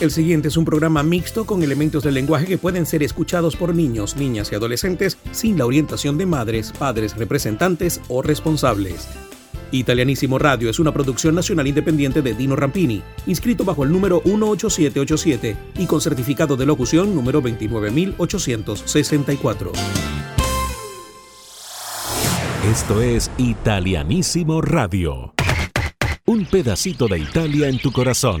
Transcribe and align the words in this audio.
El 0.00 0.10
siguiente 0.10 0.48
es 0.48 0.56
un 0.56 0.64
programa 0.64 1.02
mixto 1.02 1.44
con 1.44 1.62
elementos 1.62 2.02
del 2.02 2.14
lenguaje 2.14 2.46
que 2.46 2.56
pueden 2.56 2.86
ser 2.86 3.02
escuchados 3.02 3.54
por 3.54 3.74
niños, 3.74 4.16
niñas 4.16 4.50
y 4.50 4.54
adolescentes 4.54 5.18
sin 5.32 5.58
la 5.58 5.66
orientación 5.66 6.16
de 6.16 6.24
madres, 6.24 6.72
padres, 6.78 7.14
representantes 7.18 8.00
o 8.08 8.22
responsables. 8.22 9.06
Italianísimo 9.72 10.38
Radio 10.38 10.70
es 10.70 10.78
una 10.78 10.94
producción 10.94 11.34
nacional 11.34 11.66
independiente 11.66 12.22
de 12.22 12.32
Dino 12.32 12.56
Rampini, 12.56 13.02
inscrito 13.26 13.62
bajo 13.66 13.84
el 13.84 13.92
número 13.92 14.22
18787 14.24 15.54
y 15.78 15.84
con 15.84 16.00
certificado 16.00 16.56
de 16.56 16.64
locución 16.64 17.14
número 17.14 17.42
29864. 17.42 19.72
Esto 22.72 23.02
es 23.02 23.30
Italianísimo 23.36 24.62
Radio. 24.62 25.34
Un 26.24 26.46
pedacito 26.46 27.06
de 27.06 27.18
Italia 27.18 27.68
en 27.68 27.78
tu 27.78 27.92
corazón. 27.92 28.40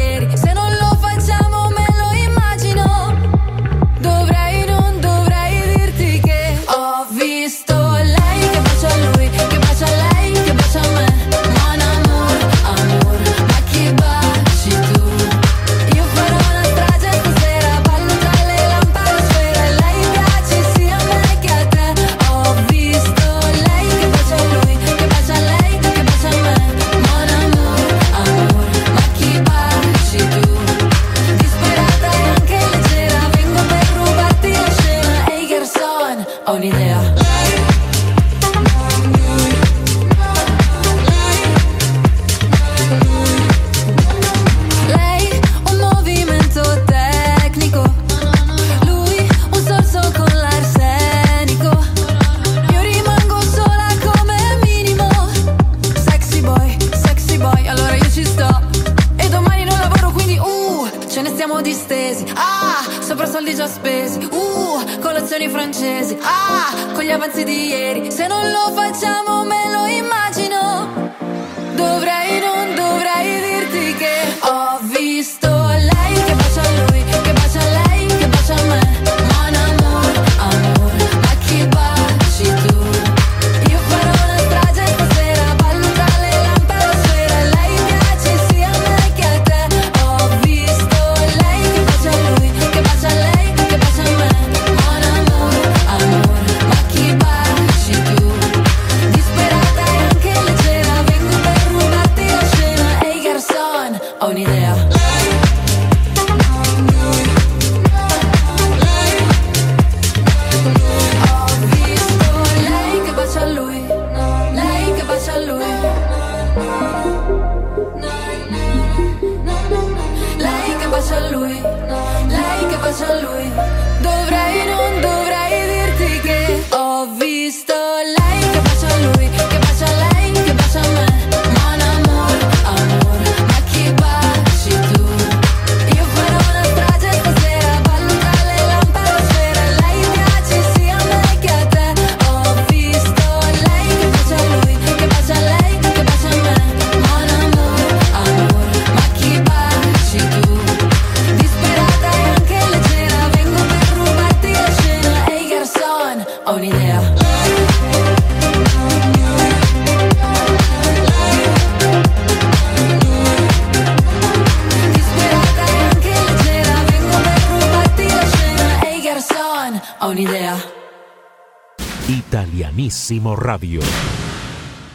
Italianissimo 172.71 173.35
Radio. 173.35 173.81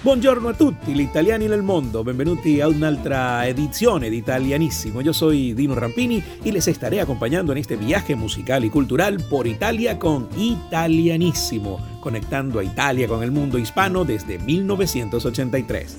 Buongiorno 0.00 0.48
a 0.48 0.54
tutti, 0.54 0.92
gli 0.92 1.00
italiani 1.00 1.44
nel 1.46 1.60
mondo. 1.62 2.02
Benvenuti 2.02 2.58
a 2.62 2.68
un'altra 2.68 3.44
edizione 3.46 4.08
di 4.08 4.16
Italianissimo. 4.16 5.02
Yo 5.02 5.12
soy 5.12 5.52
Dino 5.52 5.74
Rampini 5.74 6.16
y 6.42 6.48
e 6.48 6.52
les 6.52 6.66
estaré 6.68 7.02
acompañando 7.02 7.52
en 7.52 7.58
este 7.58 7.76
viaje 7.76 8.16
musical 8.16 8.64
y 8.64 8.70
cultural 8.70 9.18
por 9.28 9.46
Italia 9.46 9.98
con 9.98 10.26
Italianissimo, 10.38 11.78
conectando 12.00 12.60
a 12.60 12.64
Italia 12.64 13.06
con 13.06 13.22
el 13.22 13.30
mundo 13.30 13.58
hispano 13.58 14.06
desde 14.06 14.38
1983. 14.38 15.98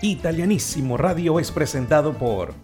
Italianissimo 0.00 0.96
Radio 0.96 1.38
es 1.38 1.50
presentado 1.50 2.14
por 2.14 2.54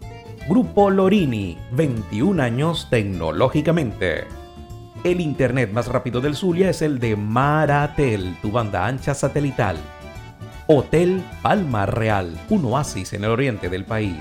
Grupo 0.48 0.88
Lorini, 0.88 1.58
21 1.72 2.42
años 2.42 2.88
tecnológicamente. 2.88 4.39
El 5.02 5.22
internet 5.22 5.72
más 5.72 5.86
rápido 5.88 6.20
del 6.20 6.34
Zulia 6.36 6.68
es 6.68 6.82
el 6.82 6.98
de 6.98 7.16
Maratel, 7.16 8.36
tu 8.42 8.50
banda 8.52 8.84
ancha 8.86 9.14
satelital. 9.14 9.76
Hotel 10.66 11.24
Palma 11.40 11.86
Real, 11.86 12.38
un 12.50 12.66
oasis 12.66 13.14
en 13.14 13.24
el 13.24 13.30
oriente 13.30 13.70
del 13.70 13.86
país. 13.86 14.18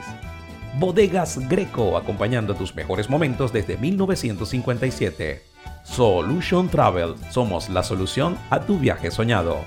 Bodegas 0.77 1.37
Greco, 1.49 1.97
acompañando 1.97 2.55
tus 2.55 2.73
mejores 2.75 3.09
momentos 3.09 3.51
desde 3.51 3.75
1957. 3.75 5.41
Solution 5.83 6.69
Travel, 6.69 7.15
somos 7.29 7.67
la 7.67 7.83
solución 7.83 8.37
a 8.49 8.61
tu 8.61 8.79
viaje 8.79 9.11
soñado. 9.11 9.57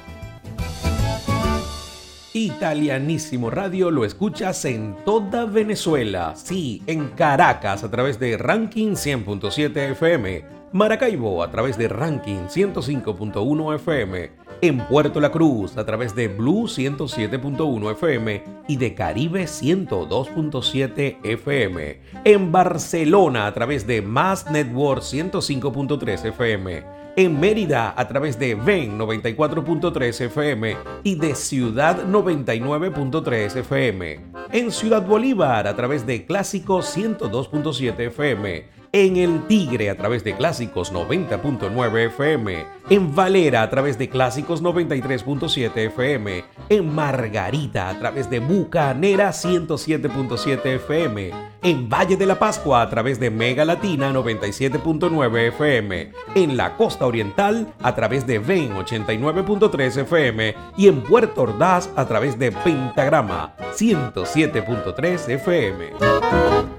Italianísimo 2.32 3.50
Radio 3.50 3.90
lo 3.90 4.06
escuchas 4.06 4.64
en 4.64 4.96
toda 5.04 5.44
Venezuela, 5.44 6.32
sí, 6.36 6.82
en 6.86 7.08
Caracas 7.08 7.84
a 7.84 7.90
través 7.90 8.18
de 8.18 8.38
Ranking 8.38 8.92
100.7 8.92 9.90
FM 9.90 10.61
Maracaibo 10.74 11.42
a 11.44 11.50
través 11.50 11.76
de 11.76 11.86
Ranking 11.86 12.46
105.1 12.48 13.74
FM, 13.74 14.30
en 14.62 14.78
Puerto 14.80 15.20
La 15.20 15.30
Cruz 15.30 15.76
a 15.76 15.84
través 15.84 16.14
de 16.16 16.28
Blue 16.28 16.62
107.1 16.66 17.92
FM 17.92 18.44
y 18.68 18.76
de 18.76 18.94
Caribe 18.94 19.42
102.7 19.44 21.18
FM, 21.24 22.00
en 22.24 22.50
Barcelona 22.52 23.46
a 23.46 23.52
través 23.52 23.86
de 23.86 24.00
Mass 24.00 24.50
Network 24.50 25.02
105.3 25.02 26.24
FM, 26.28 26.82
en 27.16 27.38
Mérida 27.38 27.92
a 27.94 28.08
través 28.08 28.38
de 28.38 28.54
VEN 28.54 28.98
94.3 28.98 30.20
FM 30.22 30.76
y 31.02 31.16
de 31.16 31.34
Ciudad 31.34 32.06
99.3 32.06 33.56
FM, 33.56 34.20
en 34.52 34.72
Ciudad 34.72 35.04
Bolívar 35.06 35.66
a 35.66 35.76
través 35.76 36.06
de 36.06 36.24
Clásico 36.24 36.78
102.7 36.78 38.00
FM, 38.06 38.81
en 38.94 39.16
El 39.16 39.46
Tigre 39.46 39.88
a 39.88 39.94
través 39.96 40.22
de 40.22 40.34
Clásicos 40.36 40.92
90.9 40.92 42.06
FM, 42.08 42.66
en 42.90 43.14
Valera 43.14 43.62
a 43.62 43.70
través 43.70 43.96
de 43.96 44.10
Clásicos 44.10 44.62
93.7 44.62 45.74
FM, 45.86 46.44
en 46.68 46.94
Margarita 46.94 47.88
a 47.88 47.98
través 47.98 48.28
de 48.28 48.40
Bucanera 48.40 49.30
107.7 49.30 50.66
FM, 50.74 51.30
en 51.62 51.88
Valle 51.88 52.18
de 52.18 52.26
la 52.26 52.38
Pascua 52.38 52.82
a 52.82 52.90
través 52.90 53.18
de 53.18 53.30
Mega 53.30 53.64
Latina 53.64 54.12
97.9 54.12 55.46
FM, 55.48 56.12
en 56.34 56.56
la 56.58 56.76
Costa 56.76 57.06
Oriental 57.06 57.72
a 57.80 57.94
través 57.94 58.26
de 58.26 58.38
Ven 58.40 58.74
89.3 58.74 59.96
FM 60.02 60.54
y 60.76 60.88
en 60.88 61.00
Puerto 61.00 61.42
Ordaz 61.42 61.88
a 61.96 62.06
través 62.06 62.38
de 62.38 62.52
Pentagrama 62.52 63.54
107.3 63.74 65.30
FM. 65.30 66.72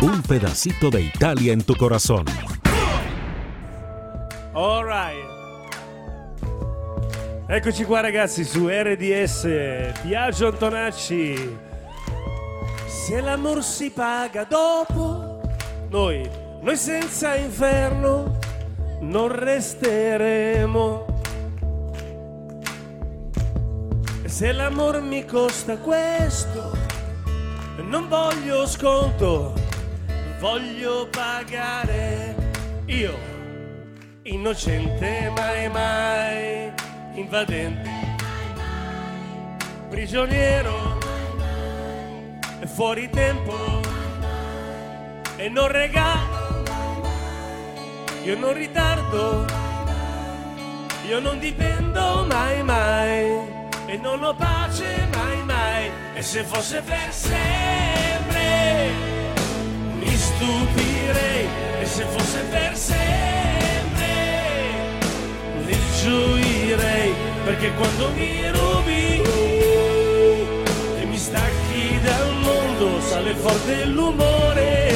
Un 0.00 0.22
pedacito 0.22 0.90
de 0.90 1.02
Italia 1.02 1.52
en 1.52 1.62
tu 1.62 1.76
corazón. 1.76 2.24
All 4.54 4.82
right. 4.84 5.34
Eccoci 7.48 7.84
qua 7.84 8.00
ragazzi 8.00 8.42
su 8.44 8.66
RDS 8.68 9.92
Piaggio 10.02 10.48
Antonacci. 10.48 11.56
Se 12.88 13.20
l'amor 13.20 13.62
si 13.62 13.90
paga 13.90 14.42
dopo, 14.44 15.42
noi, 15.90 16.28
noi 16.62 16.76
senza 16.76 17.36
inferno 17.36 18.38
non 19.02 19.28
resteremo. 19.28 21.14
se 24.28 24.52
l'amor 24.52 25.00
mi 25.02 25.24
costa 25.24 25.76
questo, 25.76 26.72
non 27.82 28.08
voglio 28.08 28.66
sconto, 28.66 29.52
voglio 30.40 31.06
pagare 31.08 32.34
io, 32.86 33.14
innocente 34.22 35.32
mai 35.34 35.68
mai, 35.70 36.72
invadente, 37.14 37.90
prigioniero, 39.90 40.98
fuori 42.74 43.08
tempo 43.10 43.54
e 45.36 45.48
non 45.48 45.68
regalo, 45.68 46.62
io 48.24 48.36
non 48.38 48.54
ritardo, 48.54 49.44
io 51.06 51.20
non 51.20 51.38
dipendo 51.38 52.26
mai 52.26 52.62
mai 52.64 53.55
e 53.88 53.96
non 53.98 54.22
ho 54.24 54.34
pace 54.34 55.06
mai 55.14 55.44
mai 55.44 55.90
e 56.14 56.22
se 56.22 56.42
fosse 56.42 56.82
per 56.82 57.08
sempre 57.10 58.90
mi 60.00 60.10
stupirei 60.16 61.46
e 61.80 61.86
se 61.86 62.04
fosse 62.04 62.38
per 62.50 62.76
sempre 62.76 64.08
li 65.66 65.78
gioirei 66.02 67.12
perché 67.44 67.72
quando 67.74 68.10
mi 68.16 68.48
rubi 68.50 69.22
e 71.00 71.04
mi 71.06 71.16
stacchi 71.16 72.00
dal 72.02 72.34
mondo 72.42 73.00
sale 73.00 73.34
forte 73.34 73.84
l'umore 73.84 74.88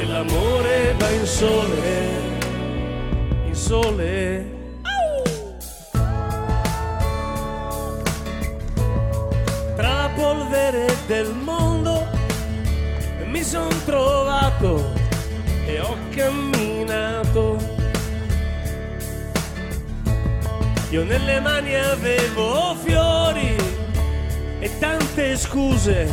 e 0.00 0.04
l'amore 0.06 0.94
va 0.98 1.08
in 1.10 1.26
sole 1.26 2.00
in 3.46 3.54
sole 3.54 4.53
del 11.08 11.34
mondo 11.34 12.06
mi 13.30 13.42
son 13.42 13.68
trovato 13.84 14.82
e 15.66 15.80
ho 15.80 15.96
camminato. 16.16 17.58
Io 20.90 21.04
nelle 21.04 21.40
mani 21.40 21.74
avevo 21.74 22.74
fiori 22.82 23.56
e 24.60 24.70
tante 24.78 25.36
scuse 25.36 26.08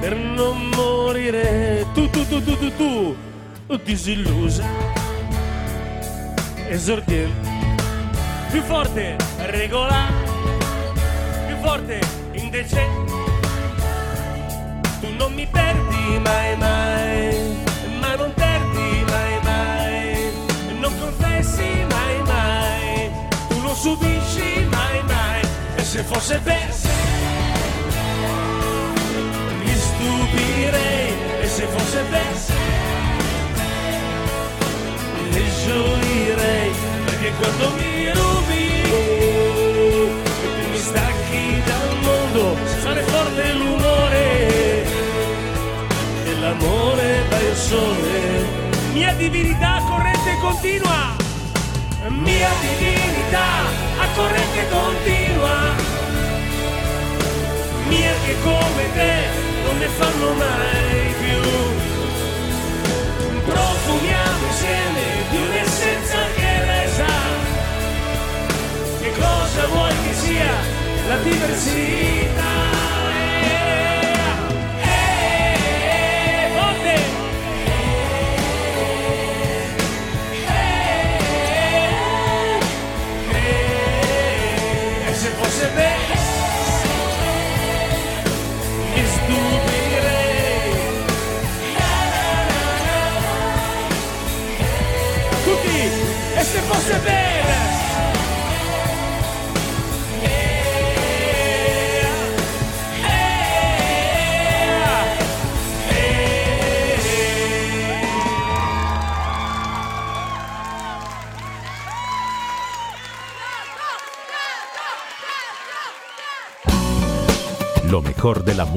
per 0.00 0.16
non 0.16 0.70
morire. 0.70 1.86
Tu, 1.94 2.08
tu, 2.10 2.26
tu, 2.26 2.42
tu, 2.42 2.58
tu, 2.58 2.76
tu, 2.76 3.16
disillusa, 3.84 4.64
esordiente. 6.68 7.52
Più 8.50 8.62
forte, 8.62 9.16
regolare, 9.38 10.12
più 11.48 11.56
forte, 11.60 11.98
indecente 12.32 13.03
non 15.18 15.32
mi 15.34 15.46
perdi 15.46 16.18
mai 16.24 16.56
mai, 16.58 17.54
ma 18.00 18.14
non 18.16 18.32
perdi 18.34 19.04
mai 19.10 19.38
mai, 19.42 20.32
non 20.80 20.92
confessi 20.98 21.68
mai 21.90 22.16
mai, 22.26 23.10
tu 23.48 23.60
non 23.60 23.74
subisci 23.74 24.66
mai 24.70 25.02
mai, 25.06 25.40
e 25.76 25.84
se 25.84 26.02
fosse 26.02 26.40
per 26.42 26.66
sé 26.70 26.98
mi 29.62 29.74
stupirei, 29.84 31.10
e 31.42 31.46
se 31.48 31.64
fosse 31.74 32.00
per 32.10 32.34
sé 32.46 32.62
le 35.30 35.44
gioirei, 35.66 36.70
perché 37.04 37.32
quando 37.38 37.72
mi 37.76 38.12
rubi 38.12 38.64
mi 40.70 40.78
stacchi 40.78 41.62
dal 41.64 41.96
mondo, 42.02 42.56
stare 42.80 43.02
forte 43.02 43.53
sole. 47.68 48.72
Mia 48.92 49.12
divinità 49.14 49.76
a 49.76 49.80
corrente 49.90 50.32
continua. 50.40 51.02
Mia 52.08 52.48
divinità 52.68 53.48
a 54.04 54.06
corrente 54.14 54.60
continua. 54.70 55.56
Mia 57.88 58.12
che 58.24 58.34
come 58.42 58.84
te 58.98 59.14
non 59.64 59.78
ne 59.82 59.88
fanno 59.98 60.28
mai 60.44 61.12
più. 61.22 61.40
Profumiamo 63.50 64.42
insieme 64.50 65.02
di 65.30 65.36
un'essenza 65.46 66.18
che 66.36 66.50
resa. 66.70 67.12
Che 69.00 69.10
cosa 69.14 69.66
vuoi 69.72 69.94
che 70.04 70.14
sia 70.22 70.52
la 71.08 71.16
diversità? 71.22 72.92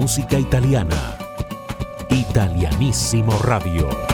música 0.07 0.39
italiana. 0.39 1.17
Italianísimo 2.09 3.37
Radio. 3.39 4.06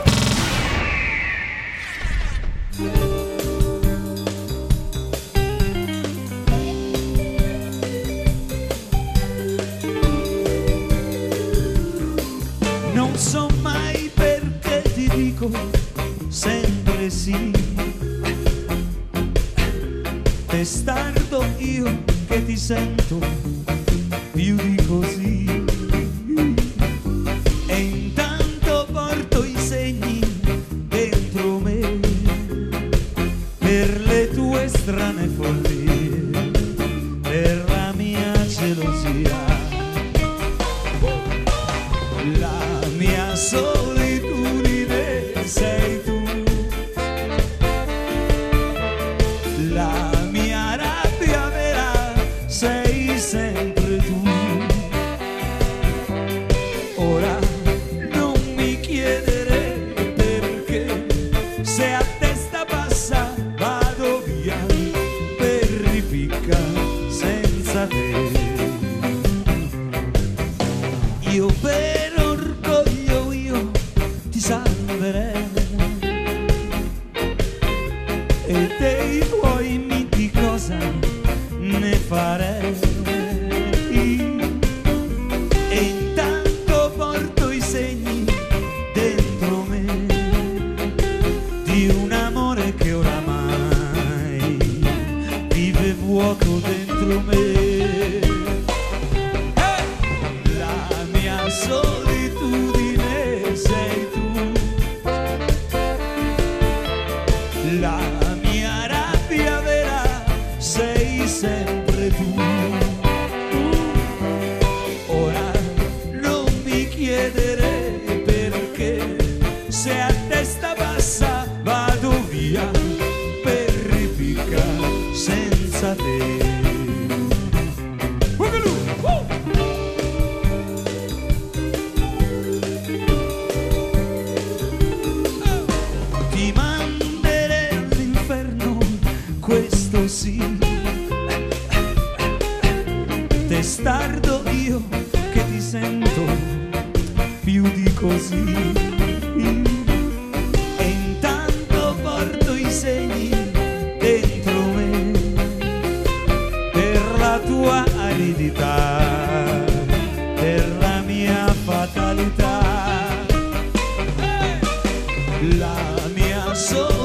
la 165.51 165.71
mía 166.15 166.55
sola. 166.55 167.02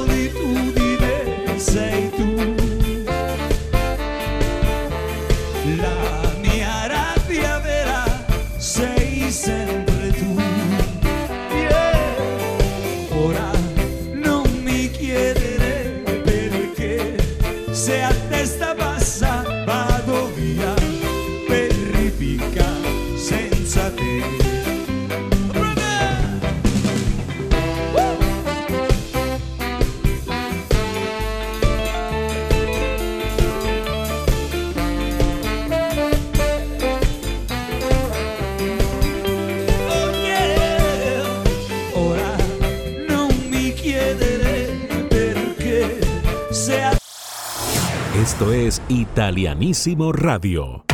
Italianísimo 49.40 50.10
Radio. 50.12 50.84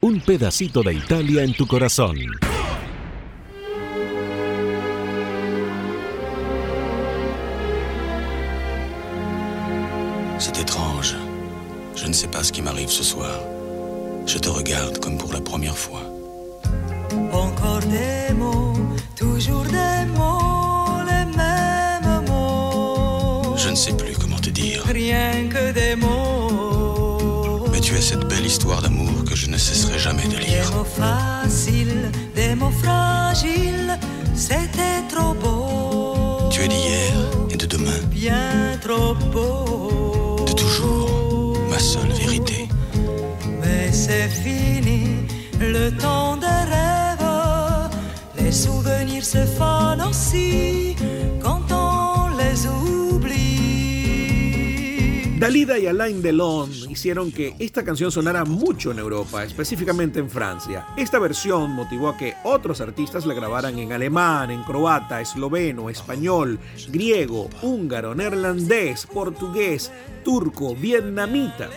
Un 0.00 0.20
pedacito 0.22 0.82
de 0.82 0.94
Italia 0.94 1.44
en 1.44 1.54
tu 1.54 1.64
corazón. 1.68 2.16
Salida 55.42 55.76
y 55.76 55.88
Alain 55.88 56.22
Delon 56.22 56.70
hicieron 56.88 57.32
que 57.32 57.56
esta 57.58 57.84
canción 57.84 58.12
sonara 58.12 58.44
mucho 58.44 58.92
en 58.92 59.00
Europa, 59.00 59.42
específicamente 59.42 60.20
en 60.20 60.30
Francia. 60.30 60.86
Esta 60.96 61.18
versión 61.18 61.72
motivó 61.72 62.10
a 62.10 62.16
que 62.16 62.34
otros 62.44 62.80
artistas 62.80 63.26
la 63.26 63.34
grabaran 63.34 63.76
en 63.80 63.92
alemán, 63.92 64.52
en 64.52 64.62
croata, 64.62 65.20
esloveno, 65.20 65.90
español, 65.90 66.60
griego, 66.88 67.50
húngaro, 67.60 68.14
neerlandés, 68.14 69.04
portugués, 69.06 69.90
turco, 70.22 70.76
vietnamita. 70.76 71.70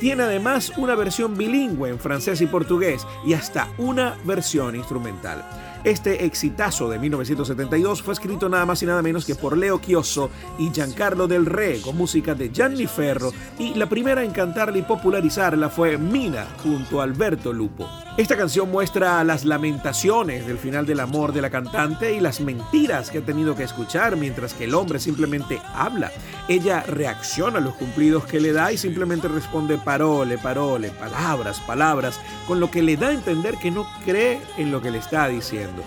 Tiene 0.00 0.24
además 0.24 0.72
una 0.76 0.96
versión 0.96 1.36
bilingüe 1.38 1.90
en 1.90 2.00
francés 2.00 2.40
y 2.40 2.46
portugués 2.46 3.06
y 3.24 3.34
hasta 3.34 3.68
una 3.78 4.18
versión 4.24 4.74
instrumental. 4.74 5.44
Este 5.84 6.24
exitazo 6.26 6.88
de 6.88 7.00
1972 7.00 8.02
fue 8.04 8.14
escrito 8.14 8.48
nada 8.48 8.64
más 8.64 8.80
y 8.84 8.86
nada 8.86 9.02
menos 9.02 9.24
que 9.24 9.34
por 9.34 9.56
Leo 9.56 9.80
Chioso 9.80 10.30
y 10.56 10.70
Giancarlo 10.70 11.26
del 11.26 11.44
Rey 11.44 11.80
con 11.80 11.96
música 11.96 12.36
de 12.36 12.52
Gianni 12.52 12.86
Ferro, 12.86 13.32
y 13.58 13.74
la 13.74 13.86
primera 13.88 14.22
en 14.22 14.30
cantarla 14.30 14.78
y 14.78 14.82
popularizarla 14.82 15.70
fue 15.70 15.98
Mina, 15.98 16.46
junto 16.62 17.00
a 17.00 17.04
Alberto 17.04 17.52
Lupo. 17.52 17.88
Esta 18.16 18.36
canción 18.36 18.70
muestra 18.70 19.24
las 19.24 19.44
lamentaciones 19.44 20.46
del 20.46 20.58
final 20.58 20.86
del 20.86 21.00
amor 21.00 21.32
de 21.32 21.42
la 21.42 21.50
cantante 21.50 22.14
y 22.14 22.20
las 22.20 22.40
mentiras 22.40 23.10
que 23.10 23.18
ha 23.18 23.24
tenido 23.26 23.56
que 23.56 23.64
escuchar 23.64 24.16
mientras 24.16 24.54
que 24.54 24.64
el 24.64 24.74
hombre 24.74 25.00
simplemente 25.00 25.60
habla 25.74 26.12
ella 26.48 26.82
reacciona 26.82 27.58
a 27.58 27.60
los 27.60 27.74
cumplidos 27.74 28.24
que 28.24 28.40
le 28.40 28.52
da 28.52 28.72
y 28.72 28.78
simplemente 28.78 29.28
responde 29.28 29.78
parole, 29.78 30.38
parole, 30.38 30.90
palabras, 30.90 31.60
palabras, 31.60 32.18
con 32.46 32.58
lo 32.60 32.70
que 32.70 32.82
le 32.82 32.96
da 32.96 33.08
a 33.08 33.12
entender 33.12 33.56
que 33.58 33.70
no 33.70 33.86
cree 34.04 34.40
en 34.58 34.70
lo 34.72 34.82
que 34.82 34.90
le 34.90 34.98
está 34.98 35.28
diciendo. 35.28 35.82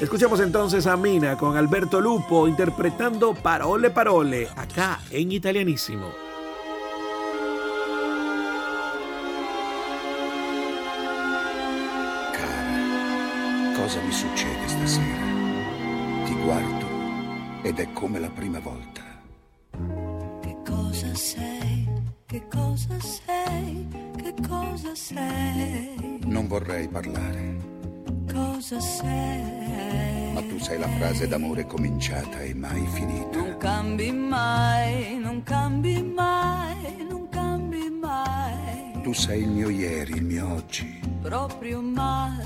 Escuchemos 0.00 0.40
entonces 0.40 0.86
a 0.86 0.96
Mina 0.96 1.36
con 1.36 1.56
Alberto 1.56 2.00
Lupo 2.00 2.48
interpretando 2.48 3.34
parole, 3.34 3.90
parole, 3.90 4.48
acá 4.56 5.00
en 5.10 5.32
italianísimo. 5.32 6.08
cosa 13.76 14.02
mi 14.06 14.12
succede 14.12 14.68
stasera? 14.68 15.24
Ti 16.26 16.34
guardo 16.44 16.86
ed 17.64 17.78
è 17.80 17.90
come 17.92 18.20
la 18.20 18.28
prima 18.28 18.60
volta. 18.60 18.89
sei, 21.20 21.86
che 22.26 22.42
cosa 22.50 22.96
sei, 22.98 23.86
che 24.16 24.32
cosa 24.48 24.94
sei. 24.94 26.18
Non 26.24 26.46
vorrei 26.48 26.88
parlare. 26.88 27.58
Cosa 28.32 28.80
sei? 28.80 30.32
Ma 30.32 30.40
tu 30.48 30.58
sei 30.58 30.78
la 30.78 30.88
frase 30.98 31.28
d'amore 31.28 31.66
cominciata 31.66 32.40
e 32.40 32.54
mai 32.54 32.86
finita. 32.94 33.36
Non 33.38 33.56
cambi 33.58 34.10
mai, 34.12 35.18
non 35.18 35.42
cambi 35.42 36.02
mai, 36.02 37.04
non 37.08 37.28
cambi 37.28 37.90
mai. 37.90 39.02
Tu 39.02 39.12
sei 39.12 39.42
il 39.42 39.48
mio 39.50 39.68
ieri, 39.68 40.12
il 40.14 40.24
mio 40.24 40.54
oggi. 40.54 41.00
Proprio 41.20 41.80
mai. 41.82 42.38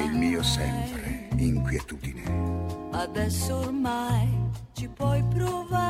E 0.00 0.04
il 0.04 0.16
mio 0.16 0.42
sempre, 0.42 1.28
inquietudine. 1.36 2.24
Adesso 2.90 3.54
ormai 3.56 4.26
ci 4.72 4.88
puoi 4.88 5.22
provare 5.34 5.87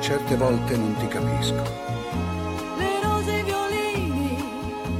Certe 0.01 0.37
volte 0.37 0.77
non 0.77 0.95
ti 1.01 1.09
capisco. 1.09 1.65
Le 2.79 3.03
rose 3.03 3.35
e 3.35 3.39
i 3.41 3.43
violini, 3.43 4.37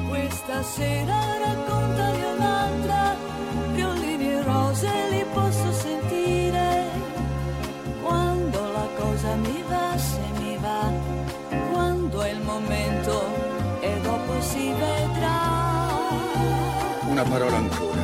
questa 0.09 0.63
sera 0.65 1.44
una 17.15 17.23
parola 17.23 17.57
ancora. 17.57 18.03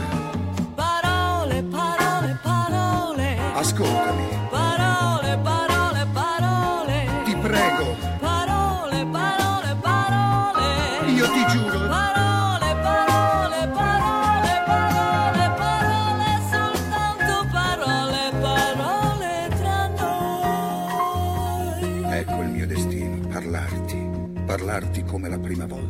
Parole, 0.76 1.62
parole, 1.64 2.38
parole. 2.42 3.36
Ascoltami. 3.54 4.26
Parole, 4.50 5.36
parole, 5.52 6.06
parole. 6.12 7.06
Ti 7.24 7.34
prego. 7.46 7.84
Parole, 8.20 9.04
parole, 9.10 9.76
parole. 9.80 10.64
Io 11.10 11.26
ti 11.32 11.44
giuro. 11.50 11.88
Parole, 11.88 12.74
parole, 12.88 13.68
parole, 13.82 14.50
parole, 14.74 15.42
parole, 15.64 16.26
soltanto 16.54 17.32
parole, 17.50 18.18
parole 18.40 19.28
tra 19.60 19.78
noi. 19.88 22.12
Ecco 22.12 22.38
il 22.42 22.48
mio 22.48 22.66
destino, 22.68 23.26
parlarti, 23.26 23.98
parlarti 24.46 25.02
come 25.04 25.28
la 25.28 25.38
prima 25.40 25.66
volta 25.66 25.89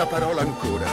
una 0.00 0.06
parola 0.06 0.42
ancora. 0.42 0.84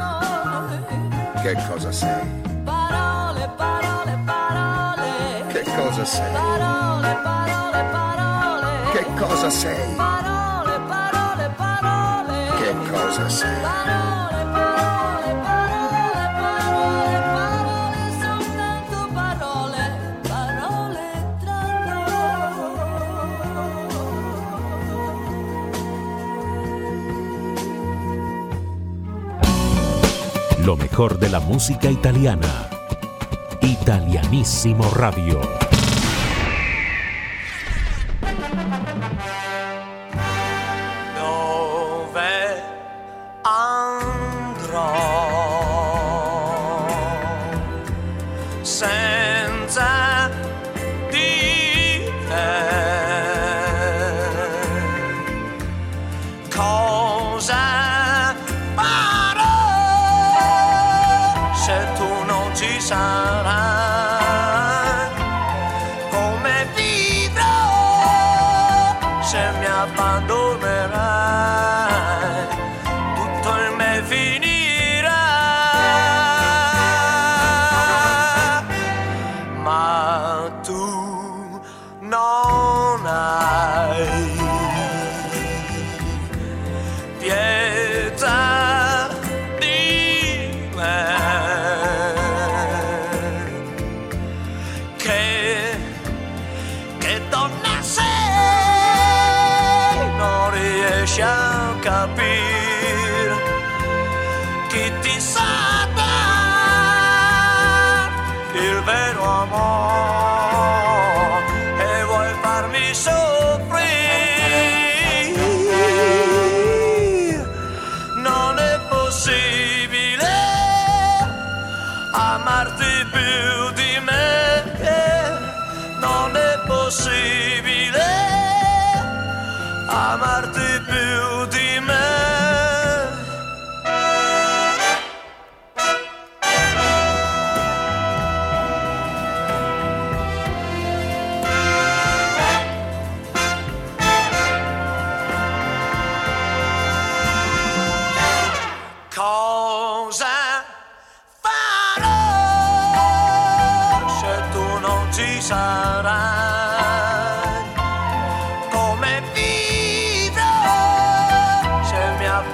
d'amore. 0.00 1.40
Che 1.42 1.56
cosa 1.76 1.92
sei? 1.92 2.26
Parole, 2.64 3.50
parole, 3.54 4.18
parole. 4.24 5.46
Che 5.48 5.62
cosa 5.76 6.04
sei? 6.06 6.32
Parole, 6.32 7.18
parole, 7.22 7.80
parole. 7.90 8.07
cosa 9.28 9.50
sei? 9.50 9.78
Parole, 9.96 10.80
parole, 10.88 11.50
parole. 11.56 12.50
Che 12.58 12.74
cosa 12.90 13.28
sei? 13.28 13.62
Parole, 13.62 14.42
parole, 14.50 15.40
parole, 15.40 16.28
parole, 16.34 17.20
parole, 17.34 18.12
soltanto 18.20 19.08
parole, 19.12 20.16
parole 20.28 21.36
tra 21.40 21.56
Lo 30.64 30.76
mejor 30.76 31.18
de 31.18 31.28
la 31.28 31.40
música 31.40 31.88
italiana. 31.88 32.66
Italianissimo 33.60 34.88
Radio. 34.94 35.57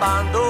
lavando 0.07 0.44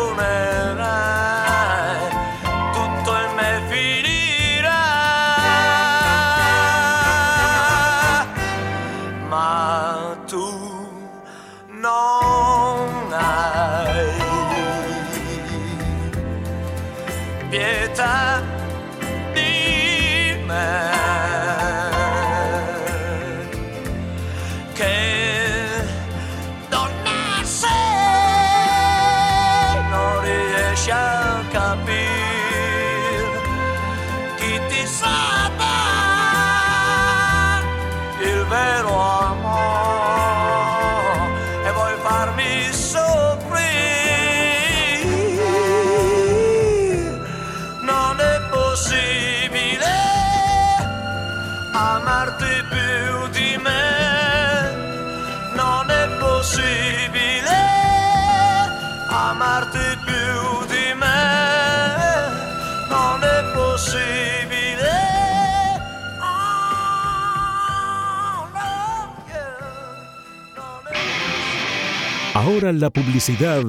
la 72.73 72.91
publicidad 72.91 73.63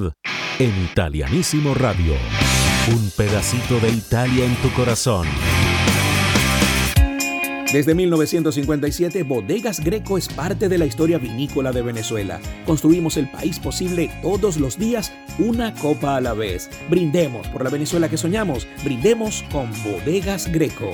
en 0.58 0.84
Italianísimo 0.84 1.74
Radio. 1.74 2.14
Un 2.90 3.10
pedacito 3.16 3.78
de 3.80 3.90
Italia 3.90 4.44
en 4.46 4.54
tu 4.56 4.70
corazón. 4.72 5.26
Desde 7.72 7.94
1957, 7.96 9.22
Bodegas 9.24 9.80
Greco 9.80 10.16
es 10.16 10.28
parte 10.28 10.68
de 10.68 10.78
la 10.78 10.86
historia 10.86 11.18
vinícola 11.18 11.72
de 11.72 11.82
Venezuela. 11.82 12.40
Construimos 12.64 13.16
el 13.16 13.28
país 13.30 13.58
posible 13.58 14.10
todos 14.22 14.56
los 14.56 14.78
días, 14.78 15.12
una 15.40 15.74
copa 15.74 16.16
a 16.16 16.20
la 16.20 16.32
vez. 16.32 16.70
Brindemos 16.88 17.46
por 17.48 17.64
la 17.64 17.70
Venezuela 17.70 18.08
que 18.08 18.16
soñamos, 18.16 18.66
brindemos 18.84 19.44
con 19.52 19.70
Bodegas 19.82 20.46
Greco. 20.50 20.92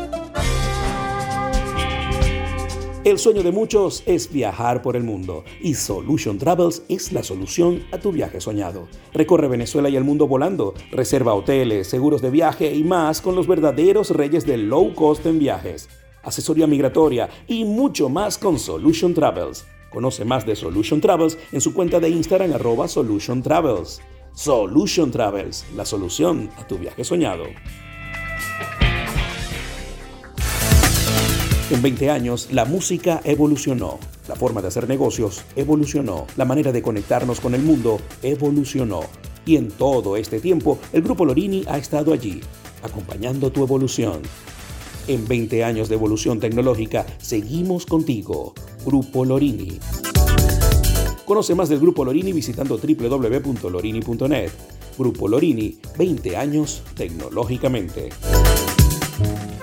El 3.05 3.19
sueño 3.19 3.43
de 3.43 3.53
muchos 3.53 4.03
es 4.07 4.33
viajar 4.33 4.81
por 4.81 4.97
el 4.97 5.05
mundo 5.05 5.45
y 5.61 5.75
Solution 5.75 6.39
Travels 6.39 6.83
es 6.89 7.13
la 7.13 7.23
solución 7.23 7.83
a 7.93 7.99
tu 7.99 8.13
viaje 8.13 8.41
soñado. 8.41 8.89
Recorre 9.13 9.47
Venezuela 9.47 9.91
y 9.91 9.97
el 9.97 10.05
mundo 10.05 10.27
volando, 10.27 10.73
reserva 10.91 11.35
hoteles, 11.35 11.87
seguros 11.87 12.23
de 12.23 12.31
viaje 12.31 12.75
y 12.75 12.83
más 12.83 13.21
con 13.21 13.37
los 13.37 13.47
verdaderos 13.47 14.11
reyes 14.11 14.47
del 14.47 14.71
low 14.71 14.95
cost 14.95 15.27
en 15.27 15.39
viajes, 15.39 15.91
asesoría 16.23 16.67
migratoria 16.67 17.29
y 17.47 17.65
mucho 17.67 18.09
más 18.09 18.39
con 18.39 18.59
Solution 18.59 19.13
Travels. 19.13 19.67
Conoce 19.91 20.25
más 20.25 20.47
de 20.47 20.57
Solution 20.57 21.03
Travels 21.03 21.37
en 21.53 21.61
su 21.61 21.75
cuenta 21.75 22.01
de 22.01 22.09
Instagram 22.09 22.55
arroba 22.55 22.89
Solution 22.89 23.43
Travels. 23.43 24.01
Solution 24.35 25.13
Travels, 25.13 25.65
la 25.77 25.87
solución 25.87 26.51
a 26.59 26.67
tu 26.67 26.77
viaje 26.77 27.05
soñado. 27.05 27.45
En 31.71 31.81
20 31.81 32.11
años, 32.11 32.49
la 32.51 32.65
música 32.65 33.21
evolucionó, 33.23 34.01
la 34.29 34.35
forma 34.35 34.61
de 34.61 34.69
hacer 34.69 34.89
negocios 34.89 35.45
evolucionó, 35.55 36.27
la 36.37 36.45
manera 36.45 36.73
de 36.73 36.83
conectarnos 36.83 37.41
con 37.41 37.55
el 37.55 37.63
mundo 37.63 38.01
evolucionó. 38.23 39.03
Y 39.47 39.57
en 39.57 39.69
todo 39.71 40.17
este 40.17 40.41
tiempo, 40.41 40.79
el 40.93 41.03
Grupo 41.03 41.25
Lorini 41.25 41.63
ha 41.69 41.79
estado 41.79 42.13
allí, 42.13 42.41
acompañando 42.83 43.53
tu 43.53 43.63
evolución. 43.63 44.21
En 45.07 45.29
20 45.29 45.63
años 45.63 45.89
de 45.89 45.95
evolución 45.95 46.41
tecnológica, 46.41 47.07
seguimos 47.19 47.87
contigo, 47.87 48.53
Grupo 48.85 49.25
Lorini. 49.25 49.79
Conoce 51.25 51.55
más 51.55 51.69
del 51.71 51.79
Grupo 51.81 52.05
Lorini 52.05 52.33
visitando 52.35 52.77
www.lorini.net. 52.83 54.51
Grupo 54.99 55.27
Lorini, 55.29 55.79
20 55.99 56.37
años 56.37 56.83
tecnológicamente. 56.95 58.11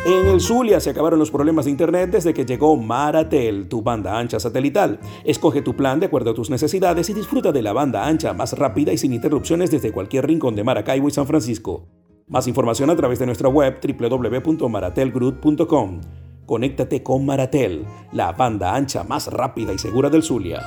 En 0.06 0.26
el 0.28 0.41
Zulia 0.41 0.80
se 0.82 0.89
acabaron 0.89 1.19
los 1.19 1.30
problemas 1.30 1.65
de 1.65 1.71
internet 1.71 2.10
desde 2.12 2.34
que 2.34 2.45
llegó 2.45 2.76
Maratel, 2.78 3.67
tu 3.69 3.84
banda 3.84 4.17
ancha 4.17 4.39
satelital. 4.39 5.00
Escoge 5.24 5.62
tu 5.62 5.76
plan 5.76 6.00
de 6.00 6.08
acuerdo 6.08 6.32
a 6.32 6.34
tus 6.34 6.50
necesidades 6.50 7.12
y 7.12 7.13
disfruta 7.13 7.52
de 7.52 7.62
la 7.62 7.74
banda 7.74 8.08
ancha 8.08 8.34
más 8.34 8.54
rápida 8.54 8.91
y 8.91 8.97
sin 8.97 9.13
interrupciones 9.13 9.69
desde 9.69 9.91
cualquier 9.91 10.26
rincón 10.26 10.56
de 10.56 10.63
Maracaibo 10.63 11.08
y 11.08 11.12
San 11.12 11.28
Francisco. 11.28 11.86
Más 12.28 12.47
información 12.47 12.89
a 12.89 12.95
través 12.95 13.19
de 13.19 13.28
nuestra 13.28 13.47
web 13.50 13.78
www.maratelgroup.com. 13.84 16.02
Conéctate 16.47 17.04
con 17.04 17.26
Maratel, 17.28 17.86
la 18.12 18.32
banda 18.32 18.74
ancha 18.74 19.04
más 19.04 19.28
rápida 19.28 19.71
y 19.74 19.78
segura 19.78 20.10
del 20.10 20.24
Zulia. 20.24 20.63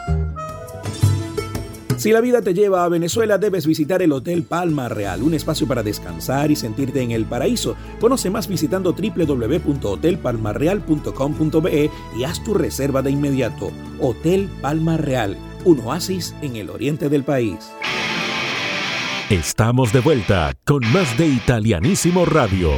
Si 1.96 2.10
la 2.10 2.20
vida 2.20 2.42
te 2.42 2.52
lleva 2.54 2.84
a 2.84 2.88
Venezuela, 2.88 3.38
debes 3.38 3.66
visitar 3.66 4.02
el 4.02 4.10
Hotel 4.12 4.42
Palma 4.44 4.88
Real, 4.88 5.22
un 5.22 5.32
espacio 5.32 5.66
para 5.68 5.82
descansar 5.82 6.50
y 6.50 6.56
sentirte 6.56 7.00
en 7.00 7.12
el 7.12 7.24
paraíso. 7.24 7.74
Conoce 8.00 8.28
más 8.30 8.48
visitando 8.48 8.92
www.hotelpalmarreal.com.be 8.94 11.90
y 12.18 12.24
haz 12.24 12.42
tu 12.42 12.54
reserva 12.54 13.00
de 13.02 13.12
inmediato. 13.12 13.70
Hotel 14.00 14.48
Palma 14.60 14.96
Real, 14.96 15.36
un 15.64 15.78
oasis 15.80 16.34
en 16.42 16.56
el 16.56 16.68
oriente 16.70 17.08
del 17.08 17.22
país. 17.24 17.70
Estamos 19.30 19.92
de 19.92 20.00
vuelta 20.00 20.52
con 20.64 20.80
más 20.92 21.16
de 21.16 21.28
Italianísimo 21.28 22.24
Radio. 22.24 22.70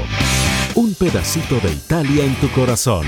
Un 0.74 0.92
pedacito 0.94 1.55
de 1.66 1.72
Italia 1.72 2.24
en 2.26 2.35
tu 2.37 2.48
corazón. 2.50 3.07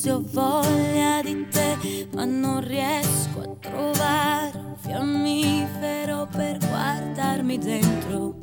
silenzio 0.00 0.16
ho 0.16 0.22
voglia 0.32 1.20
di 1.22 1.46
te, 1.48 2.06
ma 2.14 2.24
non 2.24 2.60
riesco 2.66 3.40
a 3.40 3.54
trovare 3.68 4.58
un 4.58 4.74
fiammifero 4.78 6.26
per 6.32 6.58
guardarmi 6.58 7.58
dentro. 7.58 8.34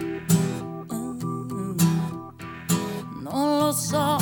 Mm. 0.94 1.78
Non 3.24 3.60
lo 3.60 3.72
so 3.72 4.18